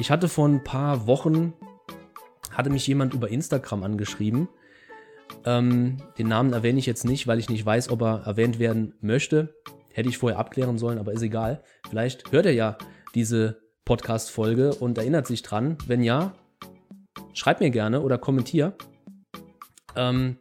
Ich 0.00 0.10
hatte 0.10 0.28
vor 0.28 0.48
ein 0.48 0.64
paar 0.64 1.06
Wochen, 1.06 1.52
hatte 2.50 2.70
mich 2.70 2.86
jemand 2.86 3.14
über 3.14 3.28
Instagram 3.28 3.84
angeschrieben 3.84 4.48
ähm, 5.44 5.98
den 6.18 6.28
Namen 6.28 6.52
erwähne 6.52 6.78
ich 6.78 6.86
jetzt 6.86 7.04
nicht, 7.04 7.26
weil 7.26 7.38
ich 7.38 7.48
nicht 7.48 7.64
weiß, 7.64 7.90
ob 7.90 8.02
er 8.02 8.22
erwähnt 8.26 8.58
werden 8.58 8.94
möchte. 9.00 9.54
Hätte 9.92 10.08
ich 10.08 10.18
vorher 10.18 10.38
abklären 10.38 10.78
sollen, 10.78 10.98
aber 10.98 11.12
ist 11.12 11.22
egal. 11.22 11.62
Vielleicht 11.88 12.32
hört 12.32 12.46
er 12.46 12.52
ja 12.52 12.76
diese 13.14 13.60
Podcast-Folge 13.84 14.74
und 14.74 14.98
erinnert 14.98 15.26
sich 15.26 15.42
dran. 15.42 15.78
Wenn 15.86 16.02
ja, 16.02 16.34
schreib 17.32 17.60
mir 17.60 17.70
gerne 17.70 18.02
oder 18.02 18.18
kommentier. 18.18 18.74
Ähm, 19.94 20.38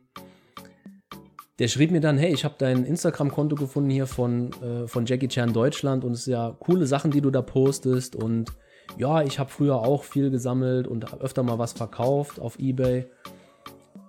der 1.60 1.70
schrieb 1.70 1.92
mir 1.92 2.02
dann, 2.02 2.18
hey, 2.18 2.34
ich 2.34 2.44
habe 2.44 2.56
dein 2.58 2.84
Instagram-Konto 2.84 3.56
gefunden 3.56 3.90
hier 3.90 4.08
von, 4.08 4.52
äh, 4.62 4.88
von 4.88 5.06
Jackie 5.06 5.30
Chan 5.30 5.54
Deutschland 5.54 6.04
und 6.04 6.12
es 6.12 6.22
ist 6.22 6.28
ja 6.28 6.56
coole 6.60 6.86
Sachen, 6.86 7.12
die 7.12 7.22
du 7.22 7.32
da 7.32 7.42
postest 7.42 8.16
und 8.16 8.52
ja, 8.98 9.22
ich 9.22 9.40
habe 9.40 9.50
früher 9.50 9.78
auch 9.78 10.04
viel 10.04 10.30
gesammelt 10.32 10.88
und 10.88 11.22
öfter 11.22 11.44
mal 11.44 11.58
was 11.58 11.74
verkauft 11.74 12.40
auf 12.40 12.60
Ebay 12.60 13.10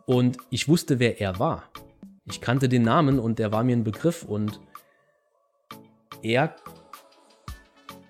und 0.07 0.39
ich 0.51 0.69
wusste, 0.69 0.99
wer 0.99 1.21
er 1.21 1.39
war. 1.39 1.65
Ich 2.25 2.41
kannte 2.41 2.69
den 2.69 2.83
Namen 2.83 3.19
und 3.19 3.39
der 3.39 3.53
war 3.53 3.63
mir 3.63 3.77
ein 3.77 3.85
Begriff 3.85 4.23
und 4.23 4.61
er 6.23 6.57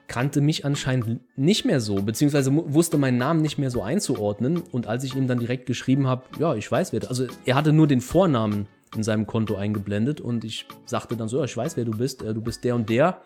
kannte 0.06 0.40
mich 0.40 0.64
anscheinend 0.64 1.20
nicht 1.36 1.66
mehr 1.66 1.80
so, 1.80 1.96
beziehungsweise 1.96 2.50
wusste 2.54 2.96
meinen 2.96 3.18
Namen 3.18 3.42
nicht 3.42 3.58
mehr 3.58 3.70
so 3.70 3.82
einzuordnen. 3.82 4.62
Und 4.72 4.86
als 4.86 5.04
ich 5.04 5.14
ihm 5.14 5.26
dann 5.26 5.38
direkt 5.38 5.66
geschrieben 5.66 6.06
habe, 6.06 6.22
ja, 6.38 6.54
ich 6.54 6.70
weiß 6.70 6.92
wer, 6.92 7.06
also 7.08 7.26
er 7.44 7.54
hatte 7.54 7.72
nur 7.72 7.86
den 7.86 8.00
Vornamen 8.00 8.66
in 8.94 9.02
seinem 9.02 9.26
Konto 9.26 9.56
eingeblendet 9.56 10.20
und 10.20 10.44
ich 10.44 10.66
sagte 10.86 11.16
dann 11.16 11.28
so, 11.28 11.38
ja, 11.38 11.44
ich 11.44 11.56
weiß 11.56 11.76
wer 11.76 11.84
du 11.84 11.90
bist, 11.92 12.22
äh, 12.22 12.32
du 12.32 12.40
bist 12.40 12.64
der 12.64 12.74
und 12.74 12.88
der. 12.88 13.20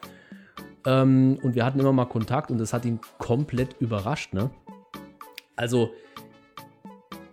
Ähm, 0.85 1.39
und 1.43 1.55
wir 1.55 1.65
hatten 1.65 1.79
immer 1.79 1.93
mal 1.93 2.07
Kontakt 2.07 2.51
und 2.51 2.59
das 2.59 2.73
hat 2.73 2.85
ihn 2.85 3.01
komplett 3.19 3.77
überrascht, 3.81 4.33
ne? 4.33 4.51
Also, 5.55 5.91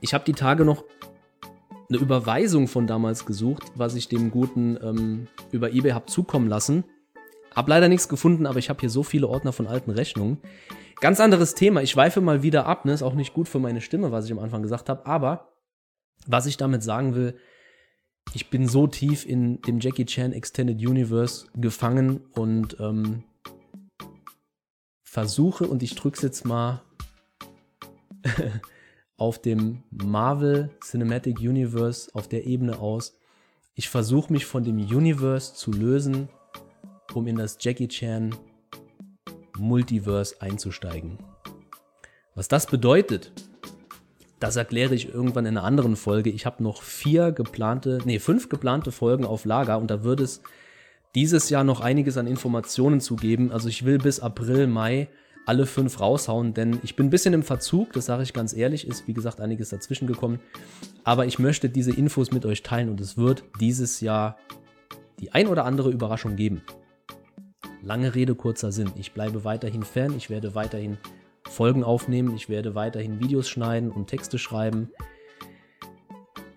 ich 0.01 0.13
habe 0.13 0.25
die 0.25 0.34
Tage 0.34 0.65
noch 0.65 0.84
eine 1.89 2.00
Überweisung 2.00 2.67
von 2.67 2.88
damals 2.88 3.25
gesucht, 3.25 3.63
was 3.75 3.96
ich 3.96 4.10
dem 4.10 4.32
Guten 4.32 4.77
ähm, 4.82 5.27
über 5.51 5.72
eBay 5.72 5.91
habe 5.91 6.08
zukommen 6.08 6.48
lassen. 6.48 6.84
Hab 7.56 7.67
leider 7.67 7.88
nichts 7.88 8.10
gefunden, 8.10 8.46
aber 8.46 8.60
ich 8.60 8.70
habe 8.70 8.79
hier 8.79 8.89
so 8.89 9.03
viele 9.03 9.27
Ordner 9.27 9.53
von 9.53 9.67
alten 9.67 9.91
Rechnungen. 9.91 10.38
Ganz 11.00 11.20
anderes 11.20 11.56
Thema. 11.56 11.82
Ich 11.82 11.91
schweife 11.91 12.22
mal 12.22 12.44
wieder 12.44 12.65
ab. 12.65 12.86
Ne? 12.86 12.94
Ist 12.94 13.03
auch 13.03 13.13
nicht 13.13 13.34
gut 13.34 13.48
für 13.48 13.60
meine 13.60 13.82
Stimme, 13.82 14.12
was 14.12 14.25
ich 14.25 14.32
am 14.32 14.39
Anfang 14.39 14.62
gesagt 14.62 14.89
habe. 14.89 15.06
Aber 15.06 15.53
was 16.25 16.46
ich 16.46 16.58
damit 16.58 16.84
sagen 16.84 17.15
will, 17.15 17.38
ich 18.34 18.50
bin 18.50 18.67
so 18.67 18.88
tief 18.88 19.25
in 19.25 19.62
dem 19.62 19.79
Jackie 19.79 20.06
Chan 20.06 20.34
Extended 20.34 20.77
Universe 20.77 21.48
gefangen 21.56 22.22
und 22.34 22.77
ähm, 22.79 23.24
versuche, 25.03 25.67
und 25.67 25.82
ich 25.82 25.96
drücke 25.96 26.17
es 26.17 26.22
jetzt 26.22 26.46
mal 26.46 26.84
auf 29.18 29.40
dem 29.42 29.84
Marvel 29.92 30.70
Cinematic 30.84 31.40
Universe 31.40 32.10
auf 32.14 32.28
der 32.28 32.46
Ebene 32.46 32.80
aus. 32.80 33.18
Ich 33.76 33.90
versuche 33.90 34.32
mich 34.32 34.46
von 34.46 34.64
dem 34.64 34.78
Universe 34.78 35.54
zu 35.56 35.72
lösen, 35.72 36.30
um 37.14 37.28
in 37.28 37.36
das 37.36 37.58
Jackie 37.60 37.88
Chan 37.88 38.36
Multiverse 39.58 40.36
einzusteigen. 40.40 41.18
Was 42.36 42.48
das 42.48 42.68
bedeutet, 42.68 43.32
das 44.40 44.56
erkläre 44.56 44.94
ich 44.94 45.12
irgendwann 45.12 45.48
in 45.48 45.58
einer 45.58 45.66
anderen 45.66 45.96
Folge. 45.96 46.30
Ich 46.30 46.46
habe 46.46 46.62
noch 46.62 46.84
vier 46.84 47.32
geplante, 47.32 48.00
nee, 48.06 48.20
fünf 48.20 48.50
geplante 48.50 48.92
Folgen 48.92 49.26
auf 49.26 49.46
Lager 49.46 49.80
und 49.80 49.90
da 49.90 50.04
wird 50.04 50.20
es 50.20 50.42
dieses 51.16 51.50
Jahr 51.50 51.64
noch 51.64 51.82
einiges 51.82 52.18
an 52.18 52.28
Informationen 52.28 53.02
zu 53.02 53.16
geben. 53.16 53.52
Also 53.52 53.70
ich 53.70 53.86
will 53.86 53.98
bis 53.98 54.20
April, 54.20 54.68
Mai 54.68 55.10
alle 55.48 55.66
fünf 55.66 56.01
raushauen, 56.01 56.54
denn 56.54 56.80
ich 56.84 56.98
bin 56.98 57.08
ein 57.08 57.10
bisschen 57.10 57.34
im 57.34 57.42
Verzug, 57.42 57.94
das 57.94 58.06
sage 58.06 58.22
ich 58.24 58.34
ganz 58.34 58.54
ehrlich, 58.54 58.86
ist 58.86 59.08
wie 59.08 59.13
gesagt 59.13 59.39
einiges 59.39 59.70
dazwischen 59.70 60.06
gekommen. 60.06 60.42
Aber 61.06 61.25
ich 61.25 61.39
möchte 61.39 61.70
diese 61.70 61.92
Infos 61.92 62.32
mit 62.32 62.46
euch 62.46 62.63
teilen 62.63 62.89
und 62.89 63.00
es 63.00 63.18
wird 63.18 63.46
dieses 63.62 64.01
Jahr 64.01 64.38
die 65.22 65.32
ein 65.32 65.48
oder 65.48 65.63
andere 65.63 65.89
Überraschung 65.89 66.36
geben. 66.36 66.63
Lange 67.82 68.13
Rede, 68.13 68.36
kurzer 68.36 68.74
Sinn. 68.74 68.92
Ich 68.98 69.13
bleibe 69.13 69.46
weiterhin 69.46 69.84
Fan, 69.84 70.18
ich 70.18 70.30
werde 70.30 70.54
weiterhin 70.54 70.98
Folgen 71.50 71.86
aufnehmen, 71.86 72.36
ich 72.36 72.50
werde 72.50 72.75
weiterhin 72.75 73.22
Videos 73.22 73.48
schneiden 73.48 73.89
und 73.89 74.08
Texte 74.08 74.38
schreiben. 74.38 74.92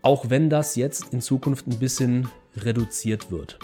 Auch 0.03 0.31
wenn 0.31 0.51
das 0.51 0.75
jetzt 0.75 1.13
in 1.13 1.21
Zukunft 1.21 1.69
ein 1.69 1.79
bisschen 1.79 2.29
reduziert 2.57 3.31
wird. 3.31 3.61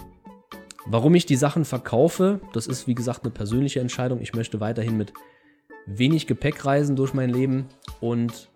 Warum 0.88 1.16
ich 1.16 1.26
die 1.26 1.36
Sachen 1.36 1.64
verkaufe, 1.64 2.40
das 2.52 2.68
ist 2.68 2.86
wie 2.86 2.94
gesagt 2.94 3.24
eine 3.24 3.32
persönliche 3.32 3.80
Entscheidung. 3.80 4.20
Ich 4.20 4.34
möchte 4.34 4.60
weiterhin 4.60 4.96
mit 4.96 5.12
wenig 5.84 6.28
Gepäck 6.28 6.64
reisen 6.64 6.94
durch 6.94 7.12
mein 7.12 7.28
Leben 7.28 7.66
und 8.00 8.48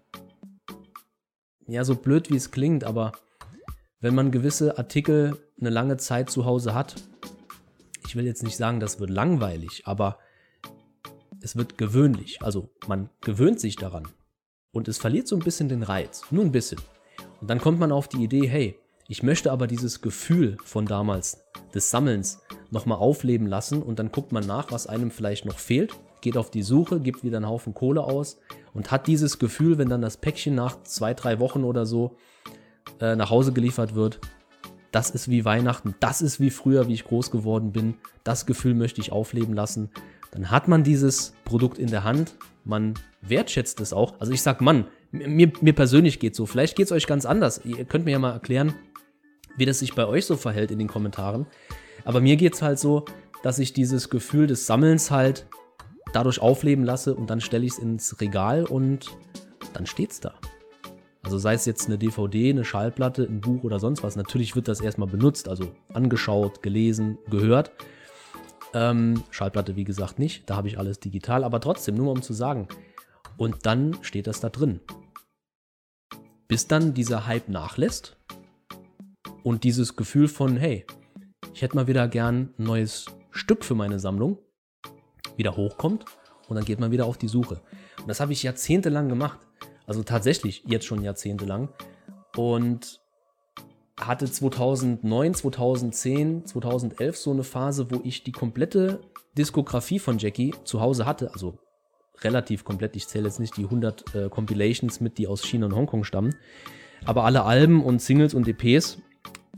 ja, 1.67 1.85
so 1.85 1.97
blöd 1.97 2.31
wie 2.31 2.37
es 2.37 2.53
klingt, 2.53 2.85
aber 2.85 3.13
wenn 3.99 4.15
man 4.15 4.31
gewisse 4.31 4.79
Artikel 4.79 5.39
eine 5.61 5.71
lange 5.71 5.97
Zeit 5.97 6.31
zu 6.31 6.45
Hause 6.45 6.73
hat, 6.73 6.95
ich 8.07 8.15
will 8.15 8.27
jetzt 8.27 8.45
nicht 8.45 8.57
sagen, 8.57 8.79
das 8.79 9.01
wird 9.01 9.11
langweilig, 9.11 9.83
aber 9.87 10.19
es 11.41 11.57
wird 11.57 11.79
gewöhnlich. 11.79 12.43
Also 12.43 12.71
man 12.87 13.11
gewöhnt 13.23 13.59
sich 13.59 13.75
daran 13.75 14.07
und 14.71 14.87
es 14.87 14.99
verliert 14.99 15.27
so 15.27 15.35
ein 15.35 15.43
bisschen 15.43 15.69
den 15.69 15.83
Reiz, 15.83 16.23
nur 16.31 16.45
ein 16.45 16.53
bisschen. 16.53 16.81
Und 17.41 17.51
dann 17.51 17.61
kommt 17.61 17.81
man 17.81 17.91
auf 17.91 18.07
die 18.07 18.23
Idee, 18.23 18.49
hey, 18.49 18.79
ich 19.11 19.25
möchte 19.25 19.51
aber 19.51 19.67
dieses 19.67 20.03
Gefühl 20.03 20.57
von 20.65 20.87
damals, 20.87 21.43
des 21.75 21.91
Sammelns, 21.91 22.43
nochmal 22.71 22.99
aufleben 22.99 23.49
lassen 23.49 23.83
und 23.83 23.99
dann 23.99 24.13
guckt 24.13 24.31
man 24.31 24.47
nach, 24.47 24.71
was 24.71 24.87
einem 24.87 25.11
vielleicht 25.11 25.47
noch 25.47 25.59
fehlt, 25.59 25.95
geht 26.21 26.37
auf 26.37 26.53
die 26.53 26.63
Suche, 26.63 27.01
gibt 27.01 27.25
wieder 27.25 27.39
einen 27.39 27.49
Haufen 27.49 27.75
Kohle 27.75 28.05
aus 28.05 28.39
und 28.73 28.93
hat 28.93 29.09
dieses 29.09 29.41
Gefühl, 29.41 29.79
wenn 29.79 29.89
dann 29.89 30.01
das 30.01 30.17
Päckchen 30.17 30.55
nach 30.55 30.85
zwei, 30.85 31.13
drei 31.13 31.41
Wochen 31.41 31.65
oder 31.65 31.87
so 31.87 32.19
äh, 33.01 33.17
nach 33.17 33.31
Hause 33.31 33.53
geliefert 33.53 33.97
wird, 33.97 34.21
das 34.93 35.11
ist 35.11 35.29
wie 35.29 35.45
Weihnachten, 35.45 35.97
das 35.99 36.23
ist 36.23 36.39
wie 36.39 36.51
früher, 36.51 36.87
wie 36.87 36.95
ich 36.95 37.05
groß 37.05 37.33
geworden 37.33 37.73
bin, 37.73 37.95
das 38.23 38.47
Gefühl 38.47 38.75
möchte 38.75 39.01
ich 39.01 39.11
aufleben 39.11 39.55
lassen. 39.55 39.91
Dann 40.31 40.53
hat 40.53 40.69
man 40.69 40.85
dieses 40.85 41.35
Produkt 41.45 41.79
in 41.79 41.91
der 41.91 42.05
Hand, 42.05 42.37
man 42.65 42.95
wertschätzt 43.23 43.81
es 43.81 43.93
auch. 43.93 44.21
Also 44.21 44.33
ich 44.33 44.43
sag 44.43 44.61
Mann, 44.61 44.87
mir, 45.11 45.51
mir 45.61 45.75
persönlich 45.75 46.21
geht 46.21 46.37
so. 46.37 46.47
Vielleicht 46.47 46.77
geht 46.77 46.87
es 46.87 46.93
euch 46.93 47.09
ganz 47.09 47.27
anders. 47.27 47.61
Ihr 47.65 47.85
könnt 47.85 48.05
mir 48.05 48.13
ja 48.13 48.21
mal 48.21 48.33
erklären, 48.33 48.75
wie 49.61 49.67
das 49.67 49.79
sich 49.79 49.95
bei 49.95 50.07
euch 50.07 50.27
so 50.27 50.37
verhält 50.37 50.71
in 50.71 50.79
den 50.79 50.89
Kommentaren. 50.89 51.47
Aber 52.05 52.21
mir 52.21 52.37
geht 52.37 52.55
es 52.55 52.63
halt 52.63 52.79
so, 52.79 53.05
dass 53.43 53.59
ich 53.59 53.73
dieses 53.73 54.11
Gefühl 54.11 54.47
des 54.47 54.67
Sammelns 54.67 55.11
halt 55.11 55.47
dadurch 56.13 56.41
aufleben 56.41 56.85
lasse 56.85 57.15
und 57.15 57.31
dann 57.31 57.41
stelle 57.41 57.65
ich 57.65 57.73
es 57.73 57.79
ins 57.79 58.21
Regal 58.21 58.65
und 58.65 59.11
dann 59.75 59.87
steht 59.87 60.11
es 60.11 60.21
da. 60.21 60.35
Also 61.23 61.39
sei 61.39 61.55
es 61.55 61.67
jetzt 61.67 61.87
eine 61.87 61.99
DVD, 61.99 62.51
eine 62.51 62.65
Schallplatte, 62.65 63.23
ein 63.25 63.43
Buch 63.43 63.63
oder 63.63 63.79
sonst 63.79 64.03
was. 64.03 64.17
Natürlich 64.17 64.57
wird 64.57 64.67
das 64.67 64.81
erstmal 64.81 65.09
benutzt, 65.09 65.49
also 65.49 65.71
angeschaut, 65.93 66.63
gelesen, 66.63 67.19
gehört. 67.29 67.71
Ähm, 68.73 69.23
Schallplatte, 69.31 69.77
wie 69.77 69.85
gesagt, 69.85 70.19
nicht. 70.19 70.49
Da 70.49 70.57
habe 70.57 70.69
ich 70.69 70.79
alles 70.79 70.99
digital, 71.01 71.45
aber 71.45 71.61
trotzdem, 71.61 71.97
nur 71.97 72.11
um 72.11 72.23
zu 72.23 72.33
sagen. 72.33 72.67
Und 73.37 73.67
dann 73.67 73.99
steht 74.03 74.27
das 74.27 74.41
da 74.41 74.49
drin. 74.49 74.81
Bis 76.49 76.67
dann 76.67 76.95
dieser 76.95 77.27
Hype 77.27 77.49
nachlässt 77.49 78.17
und 79.43 79.65
dieses 79.65 79.97
Gefühl 79.97 80.29
von, 80.29 80.57
hey, 80.57 80.87
ich 81.55 81.63
hätte 81.63 81.77
mal 81.77 81.87
wieder 81.87 82.09
gern 82.09 82.55
ein 82.59 82.65
neues 82.65 83.07
Stück 83.31 83.65
für 83.65 83.75
meine 83.75 83.99
Sammlung, 83.99 84.39
wieder 85.37 85.57
hochkommt 85.57 86.05
und 86.49 86.57
dann 86.57 86.65
geht 86.65 86.81
man 86.81 86.91
wieder 86.91 87.07
auf 87.07 87.19
die 87.19 87.29
Suche. 87.29 87.61
Und 88.01 88.09
das 88.09 88.21
habe 88.21 88.33
ich 88.33 88.43
jahrzehntelang 88.43 89.09
gemacht. 89.09 89.41
Also 89.87 90.03
tatsächlich 90.03 90.65
jetzt 90.67 90.87
schon 90.87 91.03
jahrzehntelang. 91.03 91.69
Und 92.37 93.01
hatte 94.01 94.31
2009, 94.31 95.35
2010, 95.35 96.47
2011 96.47 97.17
so 97.17 97.31
eine 97.33 97.45
Phase, 97.45 97.91
wo 97.91 98.01
ich 98.05 98.23
die 98.23 98.33
komplette 98.33 99.01
Diskografie 99.37 99.99
von 99.99 100.19
Jackie 100.19 100.55
zu 100.65 100.81
Hause 100.81 101.07
hatte. 101.07 101.33
Also 101.33 101.59
relativ 102.23 102.65
komplett. 102.65 102.97
Ich 102.97 103.09
zähle 103.09 103.27
jetzt 103.27 103.41
nicht 103.41 103.57
die 103.57 103.65
100 103.65 104.15
äh, 104.15 104.29
Compilations 104.29 105.01
mit, 105.01 105.19
die 105.19 105.27
aus 105.27 105.45
China 105.45 105.67
und 105.67 105.75
Hongkong 105.75 106.05
stammen. 106.05 106.35
Aber 107.05 107.25
alle 107.25 107.45
Alben 107.45 107.83
und 107.83 108.01
Singles 108.01 108.35
und 108.35 108.47
EPs 108.47 108.99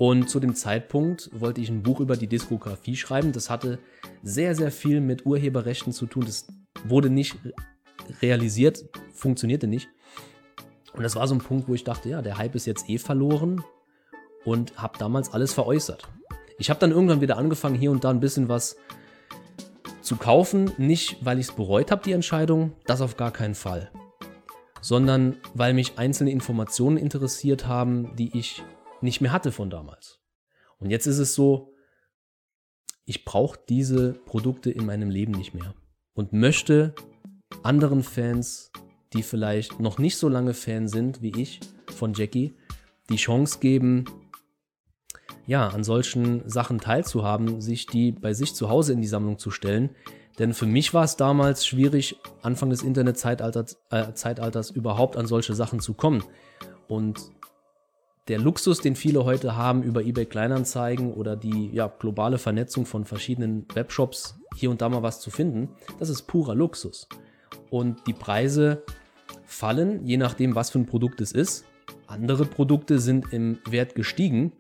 und 0.03 0.29
zu 0.29 0.41
dem 0.41 0.57
Zeitpunkt 0.57 1.31
wollte 1.33 1.61
ich 1.61 1.69
ein 1.69 1.85
Buch 1.85 2.01
über 2.01 2.17
die 2.17 2.27
Diskografie 2.27 2.97
schreiben. 2.97 3.31
Das 3.31 3.51
hatte 3.51 3.79
sehr, 4.25 4.57
sehr 4.57 4.73
viel 4.73 5.01
mit 5.01 5.27
Urheberrechten 5.27 5.93
zu 5.93 6.07
tun. 6.07 6.25
Das 6.27 6.49
wurde 6.83 7.09
nicht 7.09 7.37
realisiert, 8.21 8.85
funktionierte 9.13 9.69
nicht. 9.69 9.89
Und 10.93 11.05
das 11.05 11.15
war 11.15 11.29
so 11.29 11.37
ein 11.37 11.41
Punkt, 11.41 11.69
wo 11.69 11.75
ich 11.75 11.85
dachte, 11.85 12.09
ja, 12.09 12.21
der 12.21 12.37
Hype 12.37 12.57
ist 12.57 12.67
jetzt 12.67 12.91
eh 12.91 12.99
verloren 12.99 13.63
und 14.45 14.77
habe 14.77 14.99
damals 14.99 15.33
alles 15.33 15.53
veräußert. 15.53 16.09
Ich 16.59 16.69
habe 16.69 16.81
dann 16.81 16.91
irgendwann 16.91 17.21
wieder 17.21 17.39
angefangen, 17.39 17.77
hier 17.77 17.93
und 17.93 18.03
da 18.03 18.11
ein 18.11 18.19
bisschen 18.19 18.49
was 18.49 18.75
zu 20.01 20.17
kaufen. 20.17 20.73
Nicht, 20.79 21.25
weil 21.25 21.39
ich 21.39 21.47
es 21.47 21.53
bereut 21.53 21.93
habe, 21.93 22.03
die 22.03 22.11
Entscheidung, 22.11 22.73
das 22.87 23.03
auf 23.03 23.17
gar 23.17 23.31
keinen 23.31 23.55
Fall. 23.55 23.93
Sondern 24.81 25.37
weil 25.55 25.75
mich 25.75 25.97
einzelne 25.97 26.33
Informationen 26.33 26.97
interessiert 26.97 27.69
haben, 27.69 28.17
die 28.17 28.37
ich 28.37 28.65
nicht 29.03 29.21
mehr 29.21 29.33
hatte 29.33 29.53
von 29.53 29.71
damals. 29.71 30.21
Und 30.79 30.91
jetzt 30.91 31.07
ist 31.07 31.19
es 31.19 31.35
so, 31.35 31.75
ich 33.05 33.25
brauche 33.25 33.59
diese 33.69 34.13
Produkte 34.13 34.71
in 34.71 34.87
meinem 34.87 35.11
Leben 35.11 35.33
nicht 35.33 35.55
mehr 35.55 35.75
und 36.15 36.33
möchte 36.33 36.95
anderen 37.63 38.03
Fans, 38.03 38.71
die 39.13 39.23
vielleicht 39.23 39.81
noch 39.81 39.99
nicht 39.99 40.17
so 40.17 40.29
lange 40.29 40.55
Fan 40.55 40.89
sind 40.89 41.23
wie 41.23 41.33
ich 41.41 41.61
von 41.95 42.15
Jackie, 42.15 42.55
die 43.11 43.17
Chance 43.17 43.59
geben, 43.61 44.05
ja, 45.47 45.69
an 45.69 45.85
solchen 45.85 46.49
Sachen 46.49 46.79
teilzuhaben, 46.79 47.61
sich 47.61 47.87
die 47.87 48.13
bei 48.13 48.33
sich 48.33 48.55
zu 48.55 48.69
Hause 48.69 48.93
in 48.93 49.01
die 49.01 49.09
Sammlung 49.09 49.39
zu 49.39 49.51
stellen. 49.51 49.91
Denn 50.39 50.55
für 50.55 50.67
mich 50.67 50.95
war 50.95 51.05
es 51.05 51.17
damals 51.17 51.67
schwierig, 51.67 52.17
Anfang 52.41 52.71
des 52.71 52.83
Internetzeitalters 52.83 53.77
äh, 53.91 54.75
überhaupt 54.75 55.17
an 55.17 55.27
solche 55.27 55.55
Sachen 55.55 55.81
zu 55.81 55.95
kommen. 55.95 56.25
Und 56.89 57.21
der 58.29 58.39
Luxus, 58.39 58.81
den 58.81 58.95
viele 58.95 59.25
heute 59.25 59.57
haben 59.57 59.83
über 59.83 60.03
eBay 60.03 60.27
Kleinanzeigen 60.27 61.13
oder 61.13 61.37
die 61.37 61.71
ja, 61.73 61.89
globale 61.89 62.39
Vernetzung 62.39 62.87
von 62.87 63.05
verschiedenen 63.05 63.67
Webshops, 63.75 64.39
hier 64.55 64.71
und 64.71 64.81
da 64.81 64.89
mal 64.89 65.03
was 65.03 65.21
zu 65.21 65.31
finden, 65.31 65.71
das 65.99 66.09
ist 66.09 66.23
purer 66.23 66.55
Luxus. 66.55 67.09
Und 67.71 68.07
die 68.07 68.13
Preise 68.13 68.85
fallen, 69.45 70.07
je 70.07 70.17
nachdem, 70.17 70.55
was 70.55 70.71
für 70.71 70.79
ein 70.79 70.87
Produkt 70.87 71.21
es 71.21 71.33
ist. 71.33 71.65
Andere 72.07 72.45
Produkte 72.45 72.99
sind 72.99 73.33
im 73.33 73.59
Wert 73.69 73.95
gestiegen, 73.95 74.53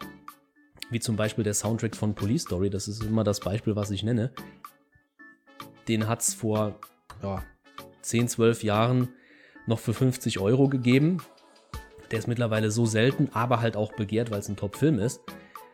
wie 0.90 1.00
zum 1.00 1.16
Beispiel 1.16 1.44
der 1.44 1.54
Soundtrack 1.54 1.94
von 1.94 2.14
Police 2.14 2.42
Story. 2.42 2.68
Das 2.68 2.88
ist 2.88 3.02
immer 3.02 3.24
das 3.24 3.40
Beispiel, 3.40 3.76
was 3.76 3.90
ich 3.90 4.02
nenne. 4.02 4.32
den 5.88 6.08
hat 6.08 6.20
es 6.20 6.34
vor 6.34 6.78
ja, 7.22 7.42
10, 8.02 8.28
12 8.28 8.64
Jahren 8.64 9.08
noch 9.66 9.78
für 9.78 9.94
50 9.94 10.38
Euro 10.38 10.68
gegeben. 10.68 11.18
Der 12.12 12.18
ist 12.18 12.28
mittlerweile 12.28 12.70
so 12.70 12.84
selten, 12.84 13.30
aber 13.32 13.60
halt 13.60 13.76
auch 13.76 13.92
begehrt, 13.94 14.30
weil 14.30 14.40
es 14.40 14.48
ein 14.48 14.56
Top-Film 14.56 14.98
ist, 14.98 15.22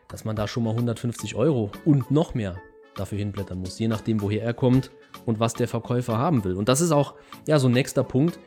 dass 0.07 0.23
man 0.25 0.35
da 0.35 0.47
schon 0.47 0.63
mal 0.63 0.71
150 0.71 1.35
Euro 1.35 1.69
und 1.85 2.09
noch 2.11 2.33
mehr 2.33 2.55
dafür 2.95 3.17
hinblättern 3.17 3.59
muss, 3.59 3.77
je 3.77 3.87
nachdem, 3.87 4.21
woher 4.21 4.43
er 4.43 4.53
kommt 4.53 4.89
und 5.25 5.39
was 5.39 5.53
der 5.53 5.67
Verkäufer 5.67 6.17
haben 6.17 6.43
will. 6.43 6.55
Und 6.55 6.69
das 6.69 6.81
ist 6.81 6.91
auch 6.91 7.15
ja 7.45 7.59
so 7.59 7.67
ein 7.67 7.73
nächster 7.73 8.03
Punkt. 8.03 8.39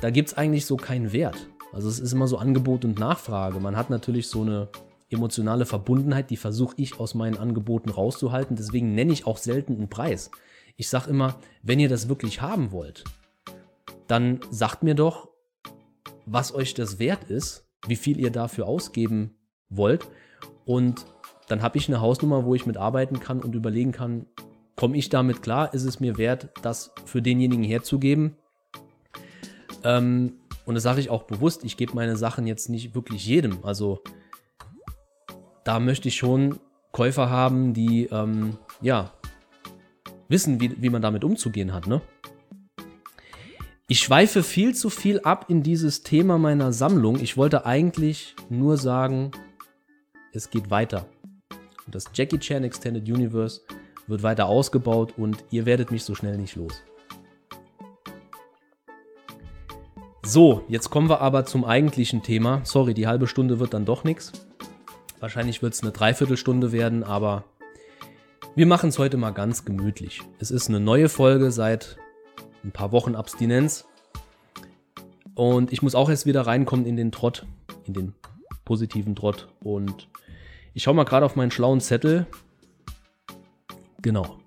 Da 0.00 0.10
gibt 0.10 0.28
es 0.28 0.34
eigentlich 0.34 0.66
so 0.66 0.76
keinen 0.76 1.12
Wert. 1.12 1.48
Also 1.72 1.88
es 1.88 1.98
ist 1.98 2.12
immer 2.12 2.28
so 2.28 2.38
Angebot 2.38 2.84
und 2.84 2.98
Nachfrage. 2.98 3.60
Man 3.60 3.76
hat 3.76 3.90
natürlich 3.90 4.28
so 4.28 4.42
eine 4.42 4.68
emotionale 5.10 5.66
Verbundenheit, 5.66 6.30
die 6.30 6.36
versuche 6.36 6.74
ich 6.78 6.98
aus 6.98 7.14
meinen 7.14 7.36
Angeboten 7.36 7.90
rauszuhalten. 7.90 8.56
Deswegen 8.56 8.94
nenne 8.94 9.12
ich 9.12 9.26
auch 9.26 9.36
selten 9.36 9.76
einen 9.76 9.88
Preis. 9.88 10.30
Ich 10.76 10.88
sage 10.88 11.10
immer, 11.10 11.36
wenn 11.62 11.80
ihr 11.80 11.88
das 11.88 12.08
wirklich 12.08 12.40
haben 12.40 12.72
wollt, 12.72 13.04
dann 14.06 14.40
sagt 14.50 14.82
mir 14.82 14.94
doch, 14.94 15.28
was 16.26 16.54
euch 16.54 16.74
das 16.74 16.98
wert 16.98 17.24
ist, 17.24 17.66
wie 17.86 17.96
viel 17.96 18.18
ihr 18.18 18.30
dafür 18.30 18.66
ausgeben 18.66 19.36
wollt. 19.68 20.06
Und 20.64 21.06
dann 21.48 21.62
habe 21.62 21.78
ich 21.78 21.88
eine 21.88 22.00
Hausnummer, 22.00 22.44
wo 22.44 22.54
ich 22.54 22.66
mitarbeiten 22.66 23.20
kann 23.20 23.40
und 23.40 23.54
überlegen 23.54 23.92
kann, 23.92 24.26
komme 24.74 24.96
ich 24.96 25.08
damit 25.08 25.42
klar? 25.42 25.72
Ist 25.72 25.84
es 25.84 26.00
mir 26.00 26.18
wert, 26.18 26.50
das 26.62 26.92
für 27.04 27.22
denjenigen 27.22 27.64
herzugeben? 27.64 28.36
Ähm, 29.84 30.34
und 30.64 30.74
das 30.74 30.82
sage 30.82 31.00
ich 31.00 31.10
auch 31.10 31.22
bewusst, 31.22 31.64
ich 31.64 31.76
gebe 31.76 31.94
meine 31.94 32.16
Sachen 32.16 32.46
jetzt 32.46 32.68
nicht 32.68 32.94
wirklich 32.94 33.24
jedem. 33.24 33.64
Also 33.64 34.02
da 35.64 35.78
möchte 35.78 36.08
ich 36.08 36.16
schon 36.16 36.58
Käufer 36.90 37.30
haben, 37.30 37.72
die 37.72 38.06
ähm, 38.06 38.58
ja 38.80 39.12
wissen, 40.28 40.60
wie, 40.60 40.82
wie 40.82 40.90
man 40.90 41.02
damit 41.02 41.22
umzugehen 41.22 41.72
hat. 41.72 41.86
Ne? 41.86 42.00
Ich 43.88 44.00
schweife 44.00 44.42
viel 44.42 44.74
zu 44.74 44.90
viel 44.90 45.20
ab 45.20 45.44
in 45.46 45.62
dieses 45.62 46.02
Thema 46.02 46.38
meiner 46.38 46.72
Sammlung. 46.72 47.20
Ich 47.20 47.36
wollte 47.36 47.66
eigentlich 47.66 48.34
nur 48.48 48.78
sagen, 48.78 49.30
es 50.32 50.50
geht 50.50 50.70
weiter. 50.70 51.06
Das 51.86 52.06
Jackie 52.12 52.40
Chan 52.40 52.64
Extended 52.64 53.08
Universe 53.08 53.60
wird 54.08 54.24
weiter 54.24 54.46
ausgebaut 54.46 55.14
und 55.16 55.44
ihr 55.52 55.66
werdet 55.66 55.92
mich 55.92 56.02
so 56.02 56.16
schnell 56.16 56.36
nicht 56.36 56.56
los. 56.56 56.82
So, 60.24 60.64
jetzt 60.66 60.90
kommen 60.90 61.08
wir 61.08 61.20
aber 61.20 61.44
zum 61.44 61.64
eigentlichen 61.64 62.24
Thema. 62.24 62.62
Sorry, 62.64 62.92
die 62.92 63.06
halbe 63.06 63.28
Stunde 63.28 63.60
wird 63.60 63.72
dann 63.72 63.84
doch 63.84 64.02
nichts. 64.02 64.32
Wahrscheinlich 65.20 65.62
wird 65.62 65.74
es 65.74 65.82
eine 65.84 65.92
Dreiviertelstunde 65.92 66.72
werden, 66.72 67.04
aber 67.04 67.44
wir 68.56 68.66
machen 68.66 68.88
es 68.88 68.98
heute 68.98 69.16
mal 69.16 69.30
ganz 69.30 69.64
gemütlich. 69.64 70.22
Es 70.40 70.50
ist 70.50 70.68
eine 70.68 70.80
neue 70.80 71.08
Folge 71.08 71.52
seit 71.52 71.98
ein 72.66 72.72
paar 72.72 72.92
Wochen 72.92 73.14
Abstinenz. 73.14 73.86
Und 75.34 75.72
ich 75.72 75.82
muss 75.82 75.94
auch 75.94 76.10
erst 76.10 76.26
wieder 76.26 76.46
reinkommen 76.46 76.84
in 76.84 76.96
den 76.96 77.12
Trott, 77.12 77.46
in 77.84 77.94
den 77.94 78.14
positiven 78.64 79.14
Trott. 79.14 79.48
Und 79.60 80.08
ich 80.74 80.82
schaue 80.82 80.94
mal 80.94 81.04
gerade 81.04 81.24
auf 81.24 81.36
meinen 81.36 81.50
schlauen 81.50 81.80
Zettel. 81.80 82.26
Genau. 84.02 84.38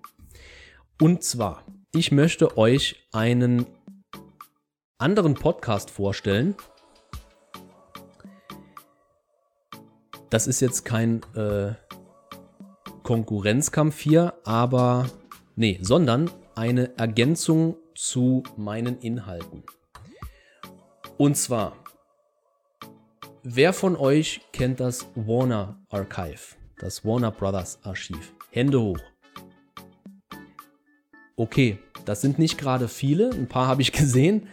Und 1.01 1.23
zwar, 1.23 1.63
ich 1.93 2.11
möchte 2.11 2.57
euch 2.57 3.07
einen 3.13 3.65
anderen 4.97 5.33
Podcast 5.35 5.89
vorstellen. 5.89 6.55
Das 10.29 10.45
ist 10.45 10.59
jetzt 10.59 10.83
kein 10.83 11.21
äh, 11.35 11.73
Konkurrenzkampf 13.03 13.99
hier, 13.99 14.33
aber 14.43 15.09
nee, 15.55 15.79
sondern 15.81 16.29
eine 16.55 16.98
Ergänzung 16.98 17.77
zu 18.00 18.44
meinen 18.55 18.98
Inhalten. 19.00 19.64
Und 21.18 21.35
zwar 21.35 21.75
Wer 23.44 23.74
von 23.74 23.98
euch 23.98 24.40
kennt 24.53 24.79
das 24.79 25.07
Warner 25.16 25.81
Archive, 25.90 26.55
das 26.77 27.03
Warner 27.03 27.31
Brothers 27.31 27.79
Archiv? 27.83 28.33
Hände 28.51 28.79
hoch. 28.81 29.00
Okay, 31.35 31.77
das 32.05 32.22
sind 32.22 32.40
nicht 32.40 32.57
gerade 32.57 32.88
viele, 32.88 33.31
ein 33.31 33.48
paar 33.48 33.68
habe 33.68 33.81
ich 33.81 33.92
gesehen, 33.94 34.48